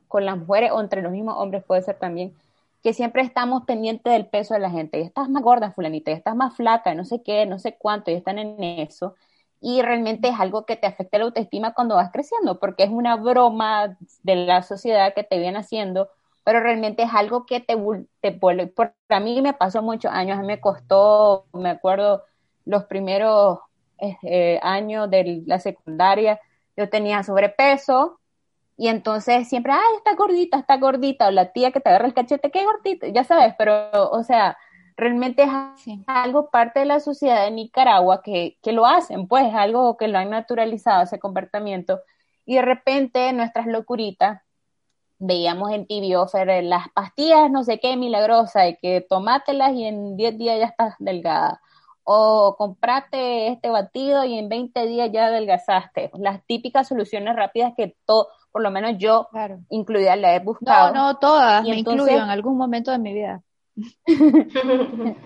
[0.07, 2.33] con las mujeres o entre los mismos hombres puede ser también,
[2.85, 4.99] que siempre estamos pendientes del peso de la gente.
[4.99, 8.11] Y estás más gorda, fulanita, y estás más flaca, no sé qué, no sé cuánto,
[8.11, 9.15] y están en eso.
[9.59, 13.15] Y realmente es algo que te afecta la autoestima cuando vas creciendo, porque es una
[13.15, 16.09] broma de la sociedad que te viene haciendo,
[16.45, 17.75] pero realmente es algo que te,
[18.21, 18.71] te vuelve.
[19.09, 22.23] A mí me pasó muchos años, a mí me costó, me acuerdo,
[22.65, 23.59] los primeros
[23.97, 26.39] eh, años de la secundaria,
[26.77, 28.19] yo tenía sobrepeso,
[28.77, 32.13] y entonces siempre, ay, está gordita, está gordita, o la tía que te agarra el
[32.13, 34.55] cachete, qué gordita, ya sabes, pero, o sea,
[34.97, 35.49] realmente es
[36.05, 40.19] algo parte de la sociedad de Nicaragua que, que lo hacen, pues, algo que lo
[40.19, 42.01] han naturalizado, ese comportamiento,
[42.45, 44.41] y de repente nuestras locuritas,
[45.19, 50.37] veíamos en TV las pastillas, no sé qué, milagrosa, y que tomátelas y en 10
[50.37, 51.61] días ya estás delgada
[52.07, 56.11] o comprate este batido y en 20 días ya adelgazaste.
[56.13, 59.27] Las típicas soluciones rápidas que todo, por lo menos yo,
[59.69, 60.93] incluida, la he buscado.
[60.93, 63.41] No, no, todas, me incluyo en algún momento de mi vida.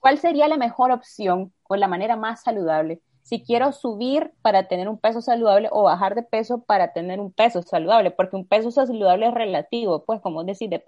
[0.00, 4.88] ¿Cuál sería la mejor opción o la manera más saludable si quiero subir para tener
[4.88, 8.70] un peso saludable o bajar de peso para tener un peso saludable, porque un peso
[8.70, 10.82] saludable es relativo, pues como decir,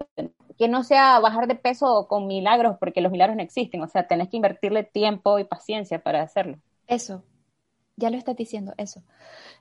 [0.57, 4.07] que no sea bajar de peso con milagros, porque los milagros no existen, o sea,
[4.07, 6.57] tenés que invertirle tiempo y paciencia para hacerlo.
[6.87, 7.21] Eso,
[7.95, 9.03] ya lo estás diciendo, eso.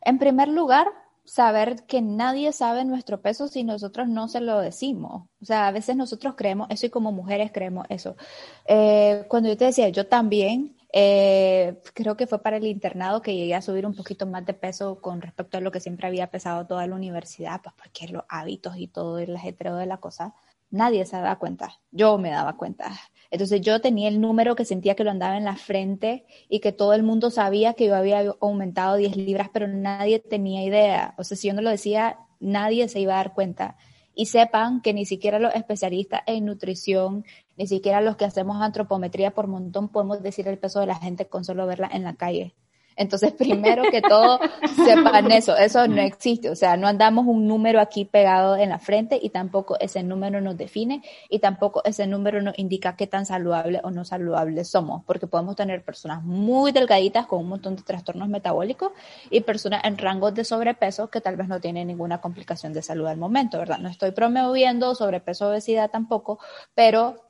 [0.00, 0.86] En primer lugar,
[1.24, 5.28] saber que nadie sabe nuestro peso si nosotros no se lo decimos.
[5.42, 8.16] O sea, a veces nosotros creemos eso y como mujeres creemos eso.
[8.64, 13.34] Eh, cuando yo te decía, yo también eh, creo que fue para el internado que
[13.34, 16.30] llegué a subir un poquito más de peso con respecto a lo que siempre había
[16.30, 20.34] pesado toda la universidad, pues porque los hábitos y todo el ajetreo de la cosa,
[20.70, 21.80] nadie se daba cuenta.
[21.90, 22.90] Yo me daba cuenta.
[23.30, 26.72] Entonces yo tenía el número que sentía que lo andaba en la frente y que
[26.72, 31.14] todo el mundo sabía que yo había aumentado 10 libras, pero nadie tenía idea.
[31.16, 33.76] O sea, si yo no lo decía, nadie se iba a dar cuenta.
[34.20, 37.24] Y sepan que ni siquiera los especialistas en nutrición
[37.56, 41.26] ni siquiera los que hacemos antropometría por montón podemos decir el peso de la gente
[41.26, 42.54] con solo verla en la calle.
[43.00, 44.38] Entonces, primero que todo,
[44.84, 48.78] sepan eso, eso no existe, o sea, no andamos un número aquí pegado en la
[48.78, 53.24] frente y tampoco ese número nos define y tampoco ese número nos indica qué tan
[53.24, 57.84] saludable o no saludable somos, porque podemos tener personas muy delgaditas con un montón de
[57.84, 58.92] trastornos metabólicos
[59.30, 63.06] y personas en rangos de sobrepeso que tal vez no tienen ninguna complicación de salud
[63.06, 63.78] al momento, ¿verdad?
[63.78, 66.38] No estoy promoviendo sobrepeso obesidad tampoco,
[66.74, 67.29] pero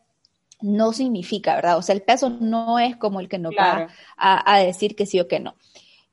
[0.63, 1.79] no significa, ¿verdad?
[1.79, 5.21] O sea, el peso no es como el que nos va a, decir que sí
[5.21, 5.55] o que no.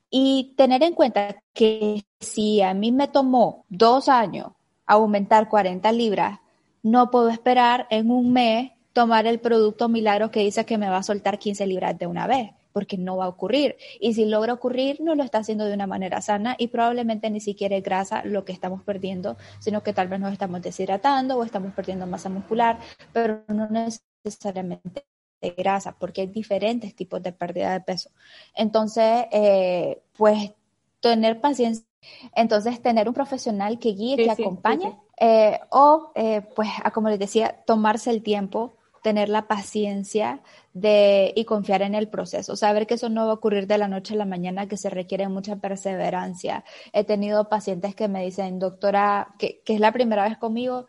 [0.09, 4.51] Y tener en cuenta que si a mí me tomó dos años
[4.85, 6.39] aumentar 40 libras,
[6.81, 10.97] no puedo esperar en un mes tomar el producto milagro que dice que me va
[10.97, 13.75] a soltar 15 libras de una vez, porque no va a ocurrir.
[13.99, 17.39] Y si logra ocurrir, no lo está haciendo de una manera sana y probablemente ni
[17.39, 21.43] siquiera es grasa lo que estamos perdiendo, sino que tal vez nos estamos deshidratando o
[21.43, 22.79] estamos perdiendo masa muscular,
[23.13, 25.05] pero no necesariamente necesariamente
[25.41, 28.09] de grasa, porque hay diferentes tipos de pérdida de peso.
[28.55, 30.51] Entonces, eh, pues
[30.99, 31.86] tener paciencia,
[32.36, 37.63] entonces tener un profesional que guíe, que acompañe, eh, o eh, pues, como les decía,
[37.65, 40.41] tomarse el tiempo, tener la paciencia
[40.74, 43.88] de, y confiar en el proceso, saber que eso no va a ocurrir de la
[43.88, 46.65] noche a la mañana, que se requiere mucha perseverancia.
[46.93, 50.88] He tenido pacientes que me dicen, doctora, que, que es la primera vez conmigo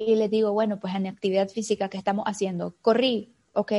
[0.00, 3.72] y les digo, bueno, pues en actividad física que estamos haciendo, corrí, ok,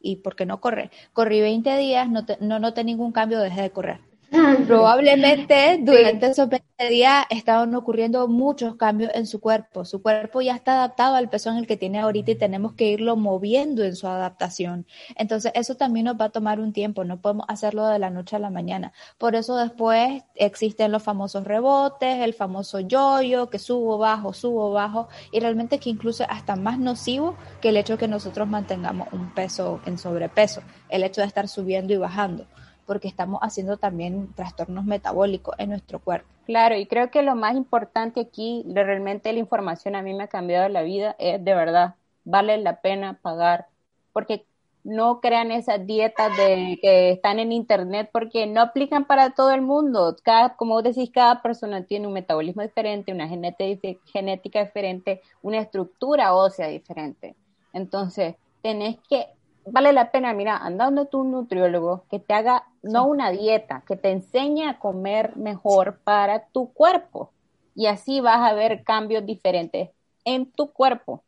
[0.00, 0.90] ¿y por qué no corre?
[1.12, 4.00] Corrí 20 días, no, no noté ningún cambio, dejé de correr.
[4.66, 9.84] Probablemente durante esos 20 días estaban ocurriendo muchos cambios en su cuerpo.
[9.84, 12.88] Su cuerpo ya está adaptado al peso en el que tiene ahorita y tenemos que
[12.88, 14.86] irlo moviendo en su adaptación.
[15.16, 17.04] Entonces, eso también nos va a tomar un tiempo.
[17.04, 18.92] No podemos hacerlo de la noche a la mañana.
[19.18, 25.08] Por eso después existen los famosos rebotes, el famoso yo-yo, que subo, bajo, subo, bajo,
[25.30, 29.32] y realmente que incluso hasta más nocivo que el hecho de que nosotros mantengamos un
[29.32, 32.46] peso en sobrepeso, el hecho de estar subiendo y bajando
[32.86, 36.28] porque estamos haciendo también trastornos metabólicos en nuestro cuerpo.
[36.46, 40.28] Claro, y creo que lo más importante aquí, realmente la información a mí me ha
[40.28, 43.66] cambiado la vida, es de verdad, vale la pena pagar,
[44.12, 44.44] porque
[44.84, 49.62] no crean esas dietas de que están en internet porque no aplican para todo el
[49.62, 50.14] mundo.
[50.22, 56.68] Cada, como decís, cada persona tiene un metabolismo diferente, una genética diferente, una estructura ósea
[56.68, 57.34] diferente.
[57.72, 59.28] Entonces, tenés que
[59.66, 64.10] vale la pena, mira, andando tu nutriólogo que te haga no una dieta, que te
[64.10, 67.32] enseñe a comer mejor para tu cuerpo.
[67.74, 69.90] Y así vas a ver cambios diferentes
[70.24, 71.24] en tu cuerpo.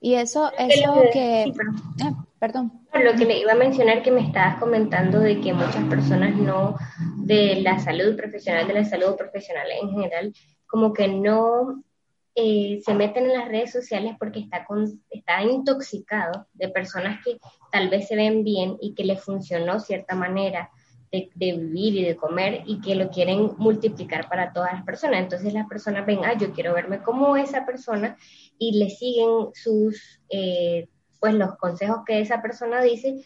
[0.00, 1.52] Y eso es lo que...
[2.02, 2.72] Ah, perdón.
[2.94, 6.76] Lo que le iba a mencionar que me estabas comentando de que muchas personas no,
[7.16, 10.32] de la salud profesional, de la salud profesional en general,
[10.66, 11.82] como que no
[12.42, 17.38] eh, se meten en las redes sociales porque está, con, está intoxicado de personas que
[17.70, 20.70] tal vez se ven bien y que les funcionó cierta manera
[21.12, 25.20] de, vivir y de comer y que lo quieren multiplicar para todas las personas.
[25.20, 28.16] Entonces las personas ven, ah, yo quiero verme como esa persona
[28.58, 30.88] y le siguen sus, eh,
[31.18, 33.22] pues los consejos que esa persona dice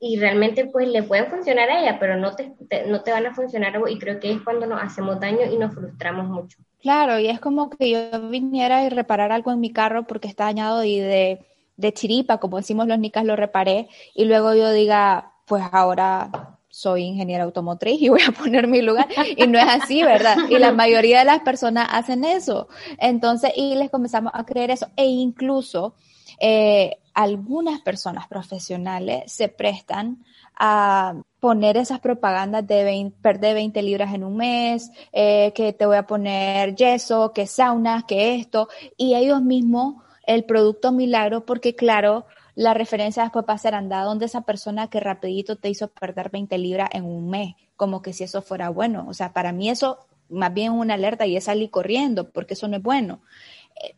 [0.00, 2.52] y realmente pues le pueden funcionar a ella, pero no te,
[2.88, 5.72] no te van a funcionar y creo que es cuando nos hacemos daño y nos
[5.72, 6.58] frustramos mucho.
[6.82, 10.44] Claro, y es como que yo viniera y reparar algo en mi carro porque está
[10.44, 15.34] dañado y de, de chiripa, como decimos los nicas, lo reparé y luego yo diga,
[15.46, 19.08] pues ahora soy ingeniera automotriz y voy a poner mi lugar.
[19.36, 20.36] Y no es así, ¿verdad?
[20.48, 22.68] Y la mayoría de las personas hacen eso.
[22.98, 24.88] Entonces, y les comenzamos a creer eso.
[24.96, 25.94] E incluso
[26.38, 30.24] eh, algunas personas profesionales se prestan
[30.56, 35.96] a poner esas propagandas de perder 20 libras en un mes, eh, que te voy
[35.96, 42.26] a poner yeso, que sauna, que esto, y ellos mismos el producto milagro, porque claro,
[42.54, 46.30] la referencia después va a ser anda donde esa persona que rapidito te hizo perder
[46.30, 49.06] 20 libras en un mes, como que si eso fuera bueno.
[49.08, 52.68] O sea, para mí eso más bien una alerta y es salir corriendo, porque eso
[52.68, 53.20] no es bueno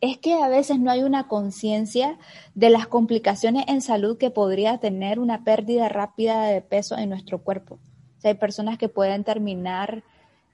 [0.01, 2.17] es que a veces no hay una conciencia
[2.55, 7.39] de las complicaciones en salud que podría tener una pérdida rápida de peso en nuestro
[7.39, 7.79] cuerpo.
[8.23, 10.03] hay personas que pueden terminar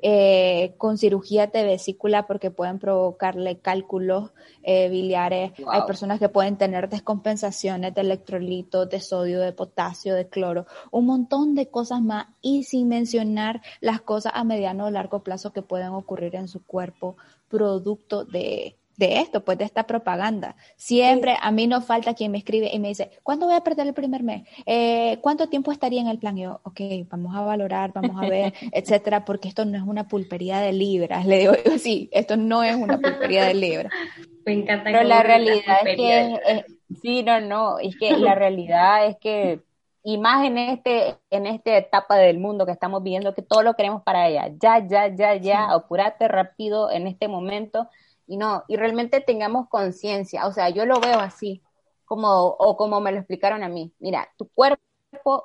[0.02, 4.32] eh, con cirugía de vesícula porque pueden provocarle cálculos
[4.64, 5.52] eh, biliares.
[5.68, 11.06] Hay personas que pueden tener descompensaciones de electrolitos, de sodio, de potasio, de cloro, un
[11.06, 15.62] montón de cosas más y sin mencionar las cosas a mediano o largo plazo que
[15.62, 17.18] pueden ocurrir en su cuerpo
[17.50, 20.56] producto de, de esto, pues de esta propaganda.
[20.76, 23.88] Siempre a mí no falta quien me escribe y me dice, ¿cuándo voy a perder
[23.88, 24.43] el primer mes?
[24.66, 26.38] Eh, ¿Cuánto tiempo estaría en el plan?
[26.38, 30.10] Y yo, ok, vamos a valorar, vamos a ver, etcétera, porque esto no es una
[30.10, 31.26] pulpería de libras.
[31.26, 33.91] Le digo, sí, esto no es una pulpería de libras.
[34.45, 34.84] Me encanta.
[34.84, 36.66] Pero la realidad es que,
[37.02, 39.62] sí, no, no, es que la realidad es que
[40.04, 43.74] y más en este en esta etapa del mundo que estamos viviendo que todo lo
[43.74, 47.89] queremos para ella ya ya ya ya apúrate rápido en este momento
[48.30, 51.64] y no, y realmente tengamos conciencia, o sea, yo lo veo así,
[52.06, 54.80] como, o como me lo explicaron a mí, mira, tu cuerpo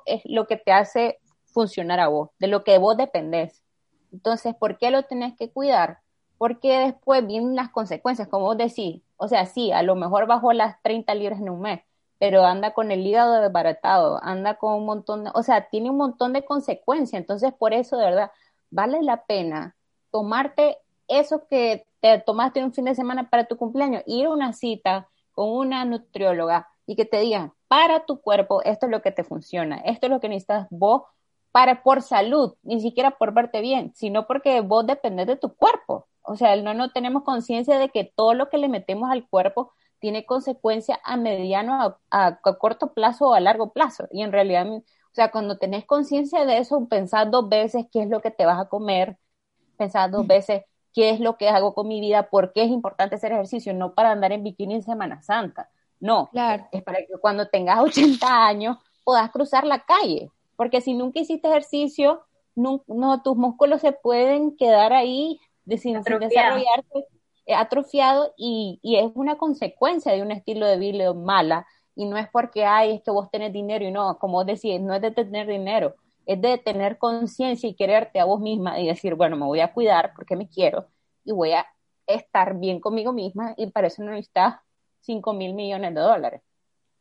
[0.05, 3.63] es lo que te hace funcionar a vos, de lo que vos dependés.
[4.13, 6.01] Entonces, ¿por qué lo tenés que cuidar?
[6.37, 10.53] Porque después vienen las consecuencias, como vos decís, o sea, sí, a lo mejor bajó
[10.53, 11.81] las 30 libras en un mes,
[12.19, 15.97] pero anda con el hígado desbaratado, anda con un montón de, o sea, tiene un
[15.97, 17.19] montón de consecuencias.
[17.19, 18.31] Entonces, por eso, de verdad,
[18.71, 19.75] vale la pena
[20.11, 20.79] tomarte
[21.09, 25.09] eso que te tomaste un fin de semana para tu cumpleaños, ir a una cita
[25.33, 29.25] con una nutrióloga y que te digan, para tu cuerpo, esto es lo que te
[29.25, 31.05] funciona, esto es lo que necesitas vos
[31.51, 36.07] para por salud, ni siquiera por verte bien, sino porque vos dependés de tu cuerpo.
[36.21, 39.73] O sea, no, no tenemos conciencia de que todo lo que le metemos al cuerpo
[39.99, 44.09] tiene consecuencias a mediano, a, a, corto plazo o a largo plazo.
[44.11, 44.83] Y en realidad, o
[45.13, 48.61] sea, cuando tenés conciencia de eso, pensás dos veces qué es lo que te vas
[48.61, 49.17] a comer,
[49.79, 50.65] pensás dos veces
[50.95, 53.95] qué es lo que hago con mi vida, por qué es importante hacer ejercicio, no
[53.95, 55.69] para andar en bikini en Semana Santa.
[56.01, 56.67] No, claro.
[56.73, 61.49] es para que cuando tengas 80 años puedas cruzar la calle, porque si nunca hiciste
[61.49, 62.23] ejercicio,
[62.55, 62.81] no,
[63.23, 67.07] tus músculos se pueden quedar ahí de, sin, desarrollarse
[67.47, 71.67] eh, atrofiado y, y, es una consecuencia de un estilo de vida mala
[71.97, 74.81] y no es porque, ay, es que vos tenés dinero y no, como vos decís,
[74.81, 78.87] no es de tener dinero, es de tener conciencia y quererte a vos misma y
[78.87, 80.89] decir, bueno, me voy a cuidar porque me quiero
[81.25, 81.67] y voy a
[82.07, 84.57] estar bien conmigo misma y para eso no necesitas
[85.01, 86.43] 5 mil millones de dólares.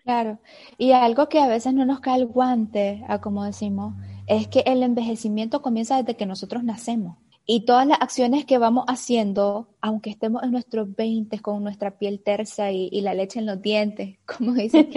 [0.03, 0.39] Claro,
[0.77, 3.93] y algo que a veces no nos cae el guante, a como decimos,
[4.27, 7.17] es que el envejecimiento comienza desde que nosotros nacemos.
[7.45, 12.21] Y todas las acciones que vamos haciendo, aunque estemos en nuestros 20 con nuestra piel
[12.21, 14.89] tersa y, la leche en los dientes, como dicen,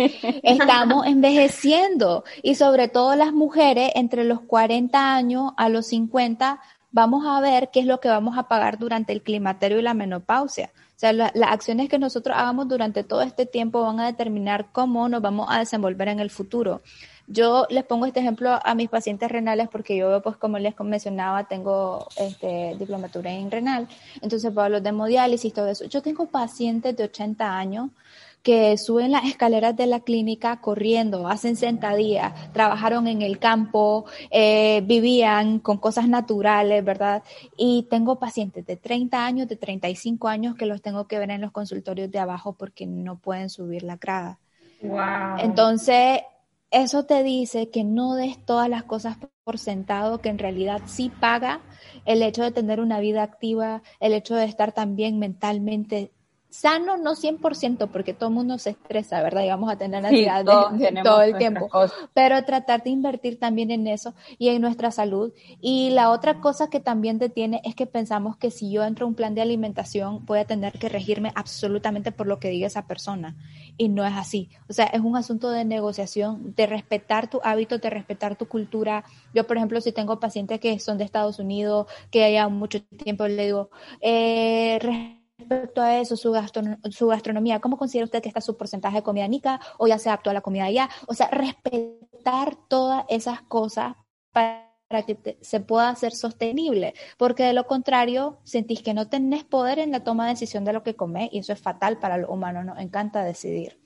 [0.43, 2.25] estamos envejeciendo.
[2.43, 6.61] Y sobre todo las mujeres entre los 40 años a los 50,
[6.93, 9.95] vamos a ver qué es lo que vamos a pagar durante el climaterio y la
[9.95, 10.71] menopausia.
[10.97, 15.11] O sea, las acciones que nosotros hagamos durante todo este tiempo van a determinar cómo
[15.11, 16.81] nos vamos a desenvolver en el futuro.
[17.27, 21.45] Yo les pongo este ejemplo a mis pacientes renales porque yo, pues como les mencionaba,
[21.45, 23.89] tengo este, diplomatura en renal,
[24.23, 25.85] entonces puedo hablar de hemodiálisis, todo eso.
[25.85, 27.91] Yo tengo pacientes de 80 años
[28.47, 34.85] que suben las escaleras de la clínica corriendo, hacen sentadillas, trabajaron en el campo, eh,
[34.85, 37.25] vivían con cosas naturales, ¿verdad?
[37.57, 41.41] Y tengo pacientes de 30 años, de 35 años que los tengo que ver en
[41.41, 44.39] los consultorios de abajo porque no pueden subir la grada.
[44.81, 45.39] Wow.
[45.39, 46.21] Entonces,
[46.71, 51.11] eso te dice que no des todas las cosas por sentado, que en realidad sí
[51.21, 51.63] paga
[52.05, 56.13] el hecho de tener una vida activa, el hecho de estar también mentalmente
[56.57, 59.45] Sano no 100% porque todo el mundo se estresa, ¿verdad?
[59.45, 61.69] Y vamos a tener ansiedad todo el tiempo.
[62.15, 65.35] Pero tratar de invertir también en eso y en nuestra salud.
[65.61, 69.09] Y la otra cosa que también detiene es que pensamos que si yo entro a
[69.09, 72.87] un plan de alimentación voy a tener que regirme absolutamente por lo que diga esa
[72.87, 73.37] persona.
[73.77, 74.49] Y no es así.
[74.71, 79.05] O sea, es un asunto de negociación, de respetar tu hábito, de respetar tu cultura.
[79.35, 83.29] Yo, por ejemplo, si tengo pacientes que son de Estados Unidos, que haya mucho tiempo,
[83.29, 83.69] le digo,
[84.01, 84.79] eh,
[85.39, 86.35] respecto a eso, su,
[86.91, 90.09] su gastronomía, ¿cómo considera usted que está su porcentaje de comida nica o ya se
[90.09, 90.89] adaptó a la comida allá?
[91.07, 93.97] O sea, respetar todas esas cosas
[94.33, 94.67] para
[95.07, 99.91] que se pueda hacer sostenible, porque de lo contrario sentís que no tenés poder en
[99.91, 102.65] la toma de decisión de lo que comés y eso es fatal para los humanos,
[102.65, 103.81] nos encanta decidir.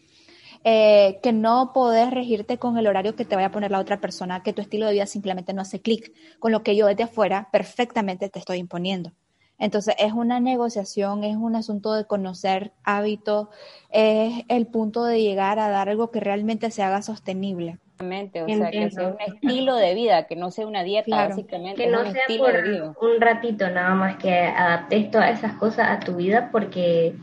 [0.62, 3.98] Eh, que no podés regirte con el horario que te vaya a poner la otra
[3.98, 7.04] persona, que tu estilo de vida simplemente no hace clic con lo que yo desde
[7.04, 9.12] afuera perfectamente te estoy imponiendo.
[9.60, 13.48] Entonces es una negociación, es un asunto de conocer hábitos,
[13.90, 17.78] es el punto de llegar a dar algo que realmente se haga sostenible.
[18.00, 21.84] O sea, que sea un estilo de vida, que no sea una dieta, básicamente.
[21.84, 26.16] Que no sea por un ratito nada más, que adaptes todas esas cosas a tu
[26.16, 27.14] vida, porque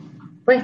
[0.46, 0.64] pues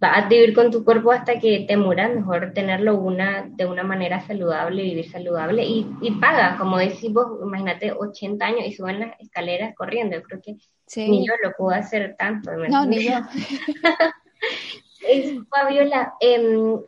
[0.00, 3.82] vas a vivir con tu cuerpo hasta que te muras, mejor tenerlo una, de una
[3.82, 9.00] manera saludable, vivir saludable y, y paga, como decís vos, imagínate 80 años y suben
[9.00, 10.56] las escaleras corriendo, yo creo que
[10.96, 12.50] ni yo lo puedo hacer tanto.
[12.52, 13.20] No, ni yo.
[15.50, 16.78] Fabiola, eh,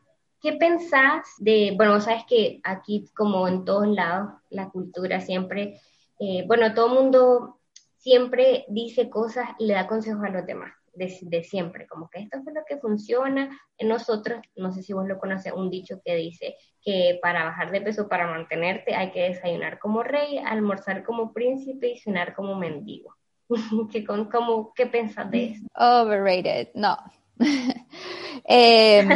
[0.40, 5.78] ¿qué pensás de, bueno, sabes que aquí como en todos lados, la cultura siempre,
[6.18, 7.58] eh, bueno, todo el mundo
[7.98, 12.38] siempre dice cosas y le da consejos a los demás de, siempre, como que esto
[12.38, 16.16] es lo que funciona en nosotros, no sé si vos lo conoces, un dicho que
[16.16, 21.32] dice que para bajar de peso, para mantenerte, hay que desayunar como rey, almorzar como
[21.32, 23.14] príncipe y cenar como mendigo.
[23.90, 25.66] ¿Qué, con, cómo, ¿Qué de eso?
[25.74, 26.97] Overrated, no.
[28.45, 29.09] Em,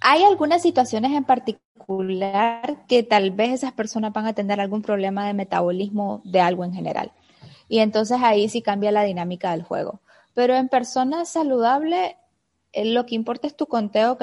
[0.00, 5.26] hay algunas situaciones en particular que tal vez esas personas van a tener algún problema
[5.26, 7.12] de metabolismo de algo en general.
[7.68, 10.00] Y entonces ahí sí cambia la dinámica del juego.
[10.34, 12.16] Pero en personas saludables,
[12.72, 14.18] eh, lo que importa es tu conteo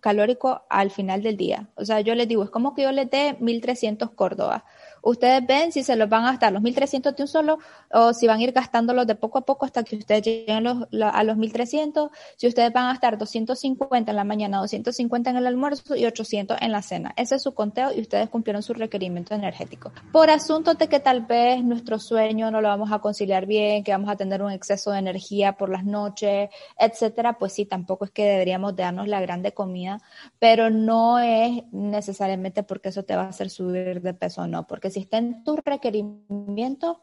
[0.00, 1.70] calórico al final del día.
[1.74, 4.64] O sea, yo les digo, es como que yo les dé 1300 Córdoba
[5.04, 7.58] ustedes ven si se los van a gastar los 1.300 de un solo
[7.92, 11.22] o si van a ir gastándolos de poco a poco hasta que ustedes lleguen a
[11.24, 15.94] los 1.300, si ustedes van a gastar 250 en la mañana, 250 en el almuerzo
[15.94, 17.12] y 800 en la cena.
[17.16, 19.92] Ese es su conteo y ustedes cumplieron su requerimiento energético.
[20.12, 23.92] Por asunto de que tal vez nuestro sueño no lo vamos a conciliar bien, que
[23.92, 28.10] vamos a tener un exceso de energía por las noches, etcétera, pues sí, tampoco es
[28.10, 30.00] que deberíamos darnos la grande comida,
[30.38, 34.90] pero no es necesariamente porque eso te va a hacer subir de peso, no, porque
[34.94, 36.96] si está en tus requerimientos,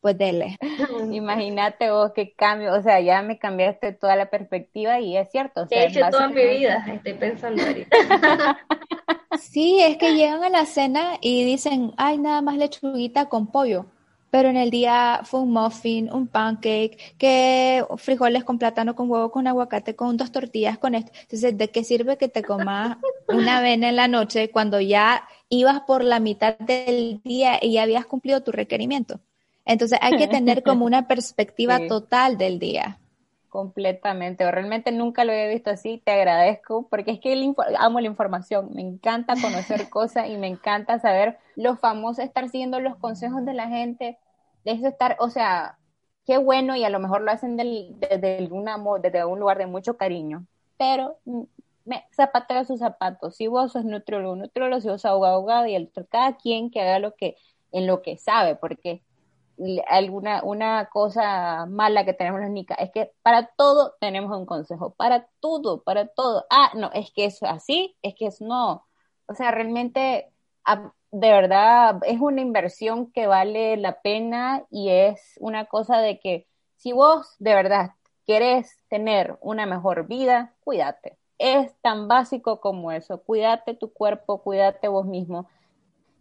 [0.00, 0.56] pues dele.
[1.10, 5.62] Imagínate vos qué cambio, o sea, ya me cambiaste toda la perspectiva y es cierto.
[5.62, 7.96] O he hecho toda mi vida, estoy pensando ahorita.
[9.40, 13.86] sí, es que llegan a la cena y dicen, ay, nada más lechuguita con pollo
[14.34, 19.30] pero en el día fue un muffin, un pancake, que frijoles con plátano, con huevo,
[19.30, 21.12] con aguacate, con dos tortillas, con esto.
[21.20, 22.96] Entonces, ¿de qué sirve que te comas
[23.28, 27.82] una avena en la noche cuando ya ibas por la mitad del día y ya
[27.82, 29.20] habías cumplido tu requerimiento?
[29.64, 32.98] Entonces, hay que tener como una perspectiva total del día.
[33.48, 38.70] Completamente, realmente nunca lo había visto así, te agradezco, porque es que amo la información,
[38.74, 43.54] me encanta conocer cosas y me encanta saber lo famoso, estar siguiendo los consejos de
[43.54, 44.18] la gente,
[44.64, 45.78] de eso estar, o sea,
[46.26, 49.96] qué bueno y a lo mejor lo hacen desde, amor, desde algún lugar de mucho
[49.96, 51.18] cariño, pero
[51.84, 55.92] me zapateo sus zapatos, si vos sos nutriólogo, nutriólogo, si vos sos abogado, y el,
[56.10, 57.36] cada quien que haga lo que,
[57.72, 59.02] en lo que sabe, porque
[59.88, 64.94] alguna una cosa mala que tenemos los nicas es que para todo tenemos un consejo,
[64.94, 66.44] para todo, para todo.
[66.50, 68.86] Ah, no, es que es así, es que es no.
[69.26, 70.32] O sea, realmente
[71.10, 76.48] de verdad es una inversión que vale la pena y es una cosa de que
[76.76, 77.92] si vos de verdad
[78.26, 81.18] querés tener una mejor vida, cuídate.
[81.46, 85.46] Es tan básico como eso, cuídate tu cuerpo, cuídate vos mismo.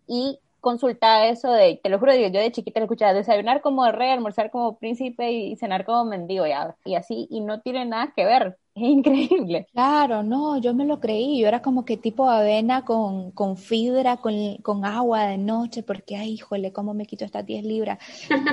[0.08, 4.12] Y consulta eso de, te lo juro, yo de chiquita le escuchaba desayunar como rey,
[4.12, 6.46] almorzar como príncipe y cenar como mendigo,
[6.86, 9.68] y así, y no tiene nada que ver, es increíble.
[9.72, 14.18] Claro, no, yo me lo creí, yo era como que tipo avena con, con fibra,
[14.18, 18.00] con, con agua de noche, porque, ay, híjole, ¿cómo me quito estas 10 libras?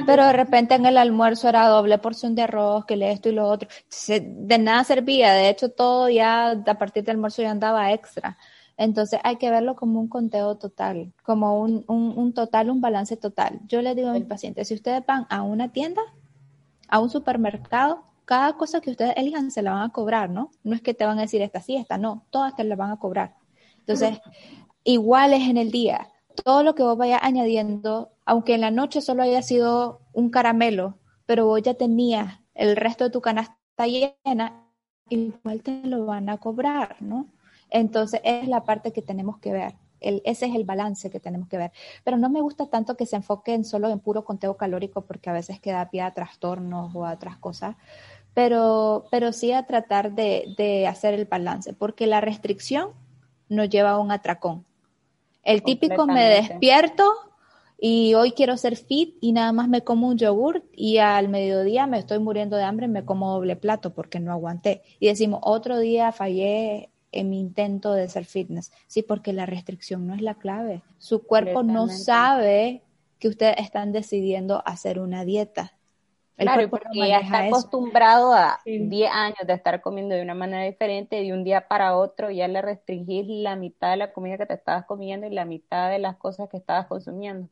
[0.07, 3.33] Pero de repente en el almuerzo era doble porción de arroz, que le esto y
[3.33, 3.69] lo otro,
[4.09, 8.37] de nada servía, de hecho todo ya, a partir del almuerzo ya andaba extra.
[8.77, 13.61] Entonces hay que verlo como un conteo total, como un, un, total, un balance total.
[13.67, 16.01] Yo les digo a mis pacientes, si ustedes van a una tienda,
[16.89, 20.53] a un supermercado, cada cosa que ustedes elijan se la van a cobrar, ¿no?
[20.63, 22.93] No es que te van a decir esta sí, esta no, todas te la van
[22.93, 23.35] a cobrar.
[23.81, 24.21] Entonces,
[24.85, 26.07] igual es en el día.
[26.45, 30.97] Todo lo que vos vayas añadiendo, aunque en la noche solo haya sido un caramelo,
[31.27, 34.65] pero vos ya tenías el resto de tu canasta llena,
[35.09, 37.27] igual te lo van a cobrar, ¿no?
[37.69, 39.75] Entonces, es la parte que tenemos que ver.
[40.01, 41.73] Ese es el balance que tenemos que ver.
[42.05, 45.35] Pero no me gusta tanto que se enfoquen solo en puro conteo calórico porque a
[45.35, 47.77] veces queda pie a trastornos o a otras cosas,
[48.35, 52.91] pero, pero sí a tratar de, de hacer el balance, porque la restricción
[53.49, 54.65] nos lleva a un atracón.
[55.43, 57.05] El típico me despierto
[57.79, 61.87] y hoy quiero ser fit y nada más me como un yogur y al mediodía
[61.87, 64.83] me estoy muriendo de hambre, me como doble plato porque no aguanté.
[64.99, 68.71] Y decimos, otro día fallé en mi intento de ser fitness.
[68.87, 70.83] Sí, porque la restricción no es la clave.
[70.99, 72.83] Su cuerpo no sabe
[73.19, 75.73] que ustedes están decidiendo hacer una dieta.
[76.41, 80.65] El claro, porque ya está acostumbrado a 10 años de estar comiendo de una manera
[80.65, 84.47] diferente, de un día para otro ya le restringís la mitad de la comida que
[84.47, 87.51] te estabas comiendo y la mitad de las cosas que estabas consumiendo.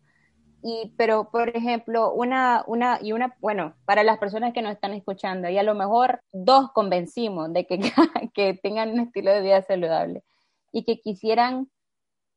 [0.63, 4.95] Y, pero, por ejemplo, una, una, y una, bueno, para las personas que nos están
[4.95, 7.79] escuchando, y a lo mejor dos convencimos de que,
[8.33, 10.25] que tengan un estilo de vida saludable
[10.73, 11.69] y que quisieran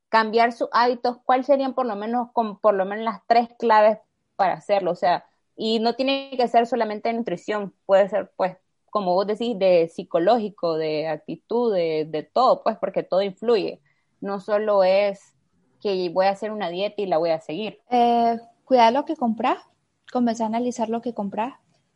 [0.09, 3.99] cambiar sus hábitos, ¿cuáles serían por lo menos, con, por lo menos las tres claves
[4.35, 4.91] para hacerlo?
[4.91, 5.25] O sea,
[5.63, 8.57] y no tiene que ser solamente nutrición, puede ser, pues,
[8.89, 13.79] como vos decís, de psicológico, de actitud, de, de todo, pues, porque todo influye.
[14.21, 15.35] No solo es
[15.79, 17.79] que voy a hacer una dieta y la voy a seguir?
[17.91, 19.59] Eh, cuidar lo que compras,
[20.11, 21.53] comenzar a analizar lo que compras.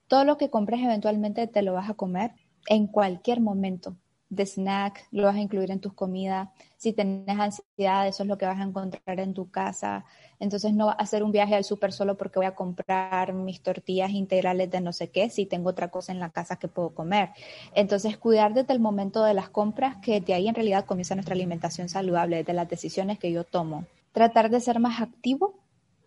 [0.08, 2.34] Todo lo que compres eventualmente te lo vas a comer
[2.68, 3.96] en cualquier momento
[4.36, 6.50] de snack, lo vas a incluir en tus comidas.
[6.78, 10.06] Si tenés ansiedad, eso es lo que vas a encontrar en tu casa.
[10.40, 14.12] Entonces no a hacer un viaje al súper solo porque voy a comprar mis tortillas
[14.12, 17.30] integrales de no sé qué, si tengo otra cosa en la casa que puedo comer.
[17.74, 21.36] Entonces cuidar desde el momento de las compras, que de ahí en realidad comienza nuestra
[21.36, 23.86] alimentación saludable, desde las decisiones que yo tomo.
[24.12, 25.65] Tratar de ser más activo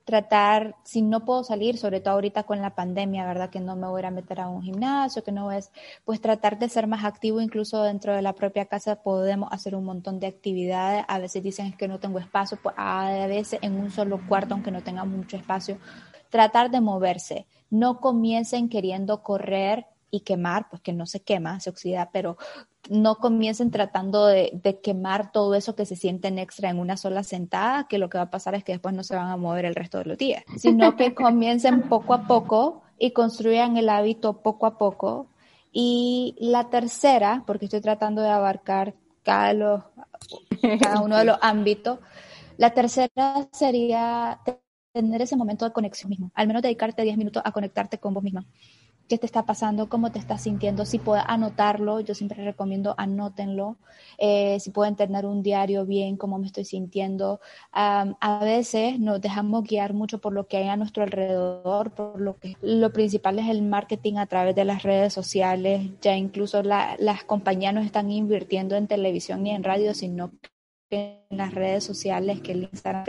[0.08, 3.50] tratar, si no puedo salir, sobre todo ahorita con la pandemia, ¿verdad?
[3.50, 5.70] Que no me voy a meter a un gimnasio, que no es,
[6.06, 9.84] pues tratar de ser más activo incluso dentro de la propia casa podemos hacer un
[9.84, 11.04] montón de actividades.
[11.08, 14.70] A veces dicen que no tengo espacio, pues a veces en un solo cuarto, aunque
[14.70, 15.76] no tenga mucho espacio,
[16.30, 17.46] tratar de moverse.
[17.68, 22.36] No comiencen queriendo correr y quemar, pues que no se quema, se oxida, pero
[22.88, 27.86] no comiencen tratando de, quemar todo eso que se sienten extra en una sola sentada,
[27.88, 29.74] que lo que va a pasar es que después no se van a mover el
[29.74, 34.66] resto de los días, sino que comiencen poco a poco y construyan el hábito poco
[34.66, 35.28] a poco.
[35.70, 39.90] Y la tercera, porque estoy tratando de abarcar cada,
[40.80, 41.98] cada uno de los ámbitos,
[42.56, 44.40] la tercera sería
[44.92, 48.22] tener ese momento de conexión mismo, al menos dedicarte 10 minutos a conectarte con vos
[48.22, 48.46] misma
[49.08, 53.78] qué te está pasando, cómo te estás sintiendo, si puedes anotarlo, yo siempre recomiendo anótenlo,
[54.18, 57.40] eh, si pueden tener un diario bien, cómo me estoy sintiendo.
[57.72, 62.38] a veces nos dejamos guiar mucho por lo que hay a nuestro alrededor, por lo
[62.38, 67.24] que lo principal es el marketing a través de las redes sociales, ya incluso las
[67.24, 70.32] compañías no están invirtiendo en televisión ni en radio, sino
[70.90, 73.04] que en las redes sociales, que el Instagram,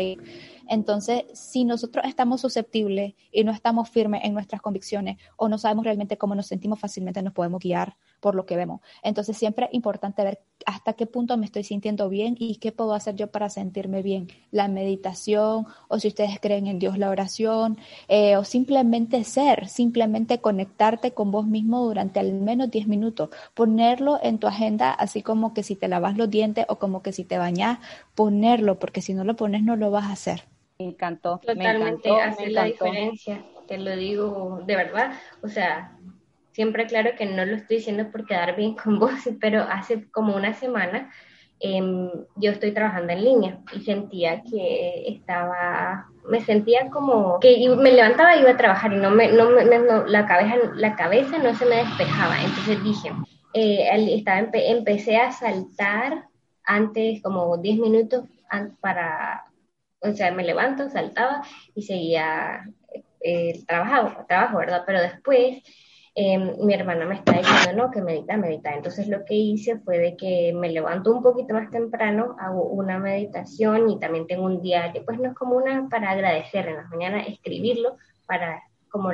[0.69, 5.83] entonces, si nosotros estamos susceptibles y no estamos firmes en nuestras convicciones o no sabemos
[5.83, 8.81] realmente cómo nos sentimos, fácilmente nos podemos guiar por lo que vemos.
[9.01, 12.93] Entonces, siempre es importante ver hasta qué punto me estoy sintiendo bien y qué puedo
[12.93, 14.27] hacer yo para sentirme bien.
[14.51, 20.39] La meditación, o si ustedes creen en Dios, la oración, eh, o simplemente ser, simplemente
[20.39, 23.29] conectarte con vos mismo durante al menos 10 minutos.
[23.55, 27.11] Ponerlo en tu agenda, así como que si te lavas los dientes o como que
[27.11, 27.79] si te bañas,
[28.13, 30.43] ponerlo, porque si no lo pones no lo vas a hacer.
[30.81, 31.41] Me encantó.
[31.45, 35.11] Totalmente hace la diferencia, te lo digo de verdad.
[35.41, 35.97] O sea,
[36.53, 39.11] siempre claro que no lo estoy diciendo por quedar bien con vos,
[39.41, 41.11] pero hace como una semana
[41.59, 47.91] em, yo estoy trabajando en línea y sentía que estaba, me sentía como que me
[47.91, 51.65] levantaba y iba a trabajar y no me, no, la, cabeza, la cabeza no se
[51.65, 52.41] me despejaba.
[52.41, 53.11] Entonces dije,
[53.53, 56.29] eh, estaba, empecé a saltar
[56.63, 58.23] antes como 10 minutos
[58.79, 59.48] para
[60.01, 61.41] o sea, me levanto, saltaba
[61.75, 62.65] y seguía
[63.21, 64.83] el eh, trabajo, trabajo, ¿verdad?
[64.85, 65.61] Pero después
[66.15, 68.73] em, mi hermana me está diciendo, no, que medita, medita.
[68.73, 72.97] Entonces lo que hice fue de que me levanto un poquito más temprano, hago una
[72.97, 76.89] meditación y también tengo un diario, pues no es como una para agradecer en las
[76.89, 79.11] mañanas, escribirlo para como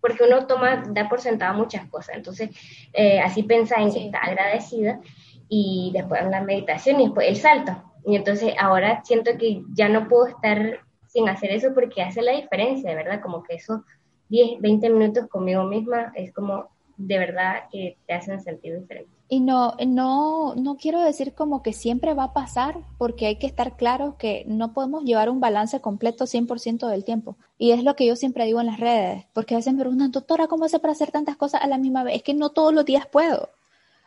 [0.00, 2.16] porque uno toma, da por sentado muchas cosas.
[2.16, 2.50] Entonces,
[2.92, 5.00] eh, así pensa en que está agradecida
[5.48, 7.93] y después la meditación y después el salto.
[8.06, 12.32] Y entonces ahora siento que ya no puedo estar sin hacer eso porque hace la
[12.32, 13.80] diferencia, de verdad, como que esos
[14.28, 19.10] 10, 20 minutos conmigo misma es como de verdad que te hacen sentir diferente.
[19.28, 23.46] Y no, no, no quiero decir como que siempre va a pasar, porque hay que
[23.46, 27.36] estar claro que no podemos llevar un balance completo 100% del tiempo.
[27.58, 30.12] Y es lo que yo siempre digo en las redes, porque a veces me preguntan,
[30.12, 32.16] doctora, ¿cómo hace para hacer tantas cosas a la misma vez?
[32.16, 33.50] Es que no todos los días puedo.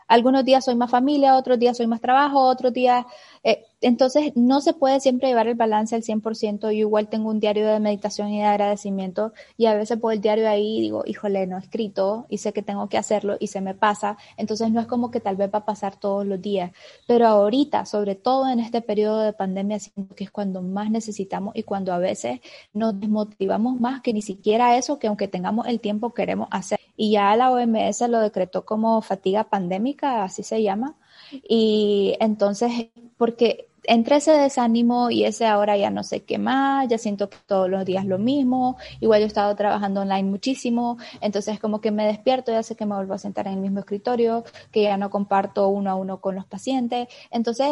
[0.07, 3.05] Algunos días soy más familia, otros días soy más trabajo, otros días...
[3.43, 6.61] Eh, entonces, no se puede siempre llevar el balance al 100%.
[6.61, 10.21] Yo igual tengo un diario de meditación y de agradecimiento y a veces por el
[10.21, 13.61] diario ahí digo, híjole, no he escrito y sé que tengo que hacerlo y se
[13.61, 14.17] me pasa.
[14.35, 16.71] Entonces, no es como que tal vez va a pasar todos los días.
[17.05, 21.55] Pero ahorita, sobre todo en este periodo de pandemia, siento que es cuando más necesitamos
[21.55, 22.39] y cuando a veces
[22.73, 26.79] nos desmotivamos más que ni siquiera eso que aunque tengamos el tiempo queremos hacer.
[26.95, 30.95] Y ya la OMS lo decretó como fatiga pandémica, así se llama.
[31.31, 36.97] Y entonces, porque entre ese desánimo y ese ahora ya no sé qué más, ya
[36.97, 41.59] siento que todos los días lo mismo, igual yo he estado trabajando online muchísimo, entonces
[41.59, 44.43] como que me despierto, ya sé que me vuelvo a sentar en el mismo escritorio,
[44.71, 47.67] que ya no comparto uno a uno con los pacientes, entonces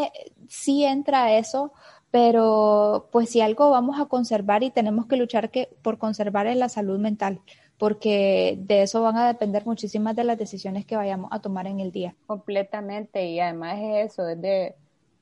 [0.47, 1.73] sí entra eso,
[2.11, 6.57] pero pues si algo vamos a conservar y tenemos que luchar que, por conservar es
[6.57, 7.41] la salud mental
[7.77, 11.81] porque de eso van a depender muchísimas de las decisiones que vayamos a tomar en
[11.81, 12.15] el día.
[12.25, 14.75] Completamente, y además es eso, es de,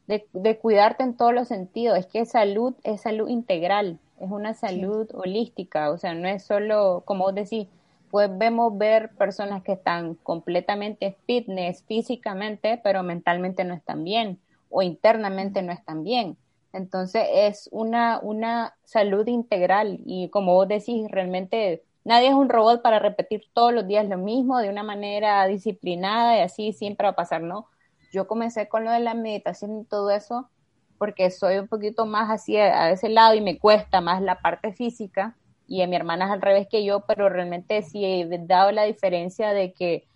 [0.07, 5.09] de, cuidarte en todos los sentidos, es que salud es salud integral, es una salud
[5.13, 7.67] holística, o sea, no es solo, como vos decís,
[8.11, 14.39] pues vemos ver personas que están completamente fitness físicamente, pero mentalmente no están bien,
[14.69, 16.37] o internamente no están bien.
[16.73, 19.99] Entonces es una, una salud integral.
[20.05, 24.17] Y como vos decís, realmente Nadie es un robot para repetir todos los días lo
[24.17, 27.67] mismo de una manera disciplinada y así siempre va a pasar, ¿no?
[28.13, 30.49] Yo comencé con lo de la meditación y todo eso
[30.97, 34.71] porque soy un poquito más así a ese lado y me cuesta más la parte
[34.71, 35.35] física
[35.67, 38.83] y a mi hermana es al revés que yo, pero realmente sí he dado la
[38.83, 40.07] diferencia de que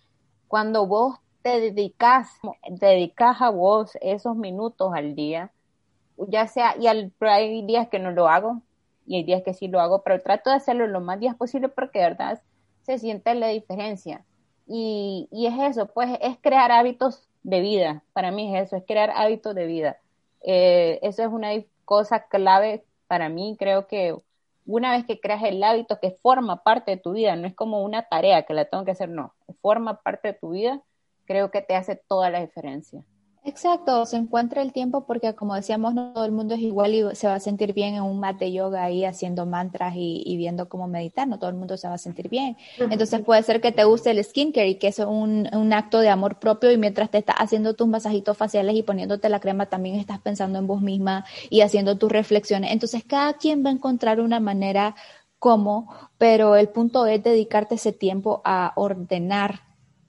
[0.46, 2.28] cuando vos te dedicas,
[2.68, 5.50] dedicas a vos esos minutos al día,
[6.16, 8.62] ya sea, y al, hay días que no lo hago,
[9.06, 11.68] y hay días que sí lo hago, pero trato de hacerlo lo más días posible
[11.68, 12.42] porque de verdad
[12.82, 14.24] se siente la diferencia.
[14.66, 18.02] Y, y, es eso, pues es crear hábitos de vida.
[18.12, 19.98] Para mí es eso, es crear hábitos de vida.
[20.42, 21.50] Eh, eso es una
[21.84, 23.56] cosa clave para mí.
[23.58, 24.16] Creo que
[24.66, 27.82] una vez que creas el hábito que forma parte de tu vida, no es como
[27.82, 29.32] una tarea que la tengo que hacer, no,
[29.62, 30.82] forma parte de tu vida,
[31.24, 33.02] creo que te hace toda la diferencia.
[33.48, 37.16] Exacto, se encuentra el tiempo porque como decíamos, no todo el mundo es igual y
[37.16, 40.68] se va a sentir bien en un mat de yoga ahí haciendo mantras y, viendo
[40.68, 42.58] cómo meditar, no todo el mundo se va a sentir bien.
[42.78, 46.10] Entonces puede ser que te guste el skincare y que es un, un acto de
[46.10, 49.96] amor propio y mientras te estás haciendo tus masajitos faciales y poniéndote la crema también
[49.96, 52.70] estás pensando en vos misma y haciendo tus reflexiones.
[52.70, 54.94] Entonces cada quien va a encontrar una manera
[55.38, 55.88] como,
[56.18, 59.60] pero el punto es dedicarte ese tiempo a ordenar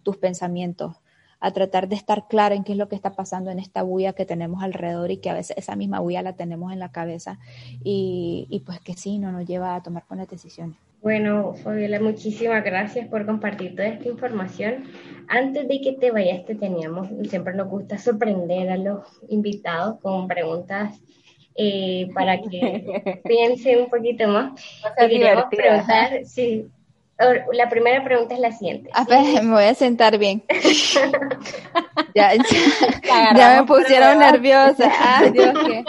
[0.04, 0.99] tus pensamientos
[1.40, 4.14] a tratar de estar clara en qué es lo que está pasando en esta bulla
[4.14, 7.40] que tenemos alrededor y que a veces esa misma bulla la tenemos en la cabeza
[7.84, 10.78] y, y pues que sí, no nos lleva a tomar buenas decisiones.
[11.02, 14.84] Bueno, Fabiola, muchísimas gracias por compartir toda esta información.
[15.30, 20.28] Antes de que te vayas, te teníamos, siempre nos gusta sorprender a los invitados con
[20.28, 21.00] preguntas
[21.56, 24.62] eh, para que piensen un poquito más.
[24.98, 26.68] Te queríamos preguntar, sí,
[27.52, 28.90] la primera pregunta es la siguiente.
[28.94, 30.42] A ver, me voy a sentar bien.
[32.16, 32.32] ya,
[33.58, 34.90] me pusieron nerviosa.
[35.00, 35.84] Ah, Dios, ¿qué?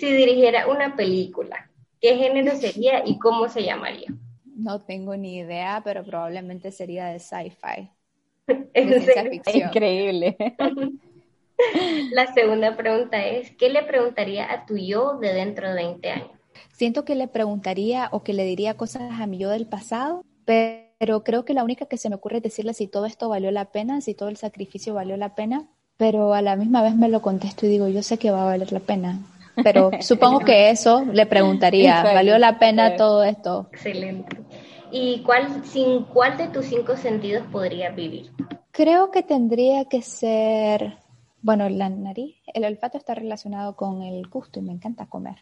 [0.00, 1.70] Si, dirigiera una película,
[2.00, 4.08] ¿qué género sería y cómo se llamaría?
[4.44, 7.90] No tengo ni idea, pero probablemente sería de sci-fi.
[9.54, 10.36] Increíble.
[12.12, 16.35] La segunda pregunta es, ¿qué le preguntaría a tu yo de dentro de 20 años?
[16.72, 21.24] Siento que le preguntaría o que le diría cosas a mi yo del pasado, pero
[21.24, 23.66] creo que la única que se me ocurre es decirle si todo esto valió la
[23.66, 27.22] pena, si todo el sacrificio valió la pena, pero a la misma vez me lo
[27.22, 29.20] contesto y digo, yo sé que va a valer la pena.
[29.62, 33.68] Pero supongo que eso le preguntaría, ¿valió la pena todo esto?
[33.72, 34.36] Excelente.
[34.90, 38.30] ¿Y cuál, sin cuál de tus cinco sentidos podrías vivir?
[38.70, 40.98] Creo que tendría que ser,
[41.40, 45.36] bueno, la nariz, el olfato está relacionado con el gusto y me encanta comer.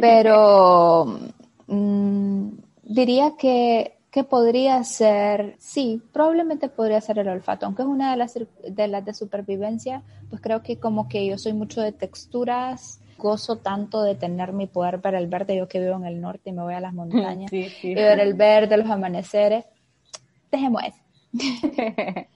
[0.00, 1.18] Pero
[1.66, 2.48] mm,
[2.82, 3.92] diría que,
[4.30, 9.04] podría ser, sí, probablemente podría ser el olfato, aunque es una de las, de las
[9.04, 14.14] de supervivencia, pues creo que como que yo soy mucho de texturas, gozo tanto de
[14.14, 16.72] tener mi poder para el verde, yo que vivo en el norte y me voy
[16.72, 19.66] a las montañas, y ver el verde, los amaneceres,
[20.50, 21.02] dejemos eso.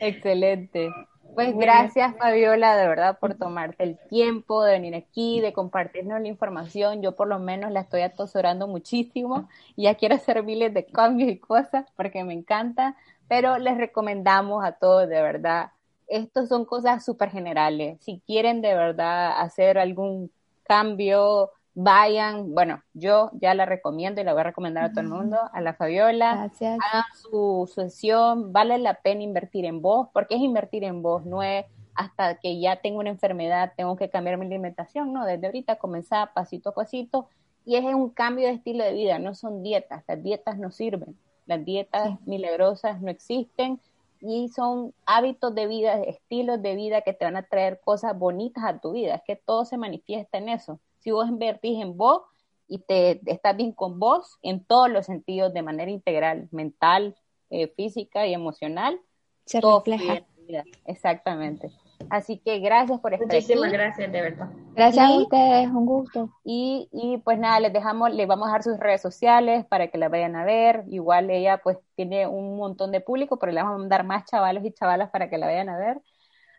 [0.00, 0.90] Excelente.
[1.34, 6.28] Pues gracias Fabiola, de verdad, por tomarte el tiempo de venir aquí, de compartirnos la
[6.28, 7.02] información.
[7.02, 11.30] Yo por lo menos la estoy atosorando muchísimo y ya quiero hacer miles de cambios
[11.30, 15.72] y cosas porque me encanta, pero les recomendamos a todos, de verdad,
[16.06, 17.98] estos son cosas súper generales.
[18.00, 20.30] Si quieren de verdad hacer algún
[20.62, 25.08] cambio, vayan, bueno, yo ya la recomiendo y la voy a recomendar a todo el
[25.08, 26.78] mundo, a la Fabiola, Gracias.
[26.80, 31.42] hagan su sesión, vale la pena invertir en vos, porque es invertir en vos, no
[31.42, 31.64] es
[31.96, 36.32] hasta que ya tengo una enfermedad, tengo que cambiar mi alimentación, no, desde ahorita comenzar
[36.32, 37.28] pasito a pasito,
[37.64, 41.16] y es un cambio de estilo de vida, no son dietas, las dietas no sirven,
[41.46, 42.18] las dietas Sí.
[42.26, 43.80] milagrosas no existen,
[44.20, 48.64] y son hábitos de vida, estilos de vida que te van a traer cosas bonitas
[48.64, 49.16] a tu vida.
[49.16, 50.80] Es que todo se manifiesta en eso.
[51.04, 52.22] Si vos invertís en vos
[52.66, 57.14] y te estás bien con vos en todos los sentidos, de manera integral, mental,
[57.50, 58.98] eh, física y emocional,
[59.44, 60.22] Se todo refleja.
[60.48, 60.64] vida.
[60.86, 61.70] Exactamente.
[62.08, 63.72] Así que gracias por estar Muchísimas aquí.
[63.74, 64.48] gracias, de verdad.
[64.74, 66.30] Gracias a Y- ustedes, un gusto.
[66.42, 69.98] Y, y pues nada, les dejamos, les vamos a dejar sus redes sociales para que
[69.98, 70.84] la vayan a ver.
[70.88, 74.64] Igual ella pues tiene un montón de público, pero le vamos a mandar más chavalos
[74.64, 76.00] y chavalas para que la vayan a ver.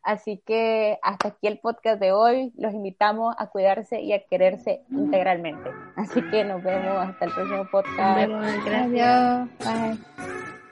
[0.05, 2.53] Así que hasta aquí el podcast de hoy.
[2.57, 5.71] Los invitamos a cuidarse y a quererse integralmente.
[5.95, 7.97] Así que nos vemos hasta el próximo podcast.
[7.97, 9.49] Nos vemos, gracias.
[9.59, 9.97] Adiós.
[9.97, 10.64] Bye.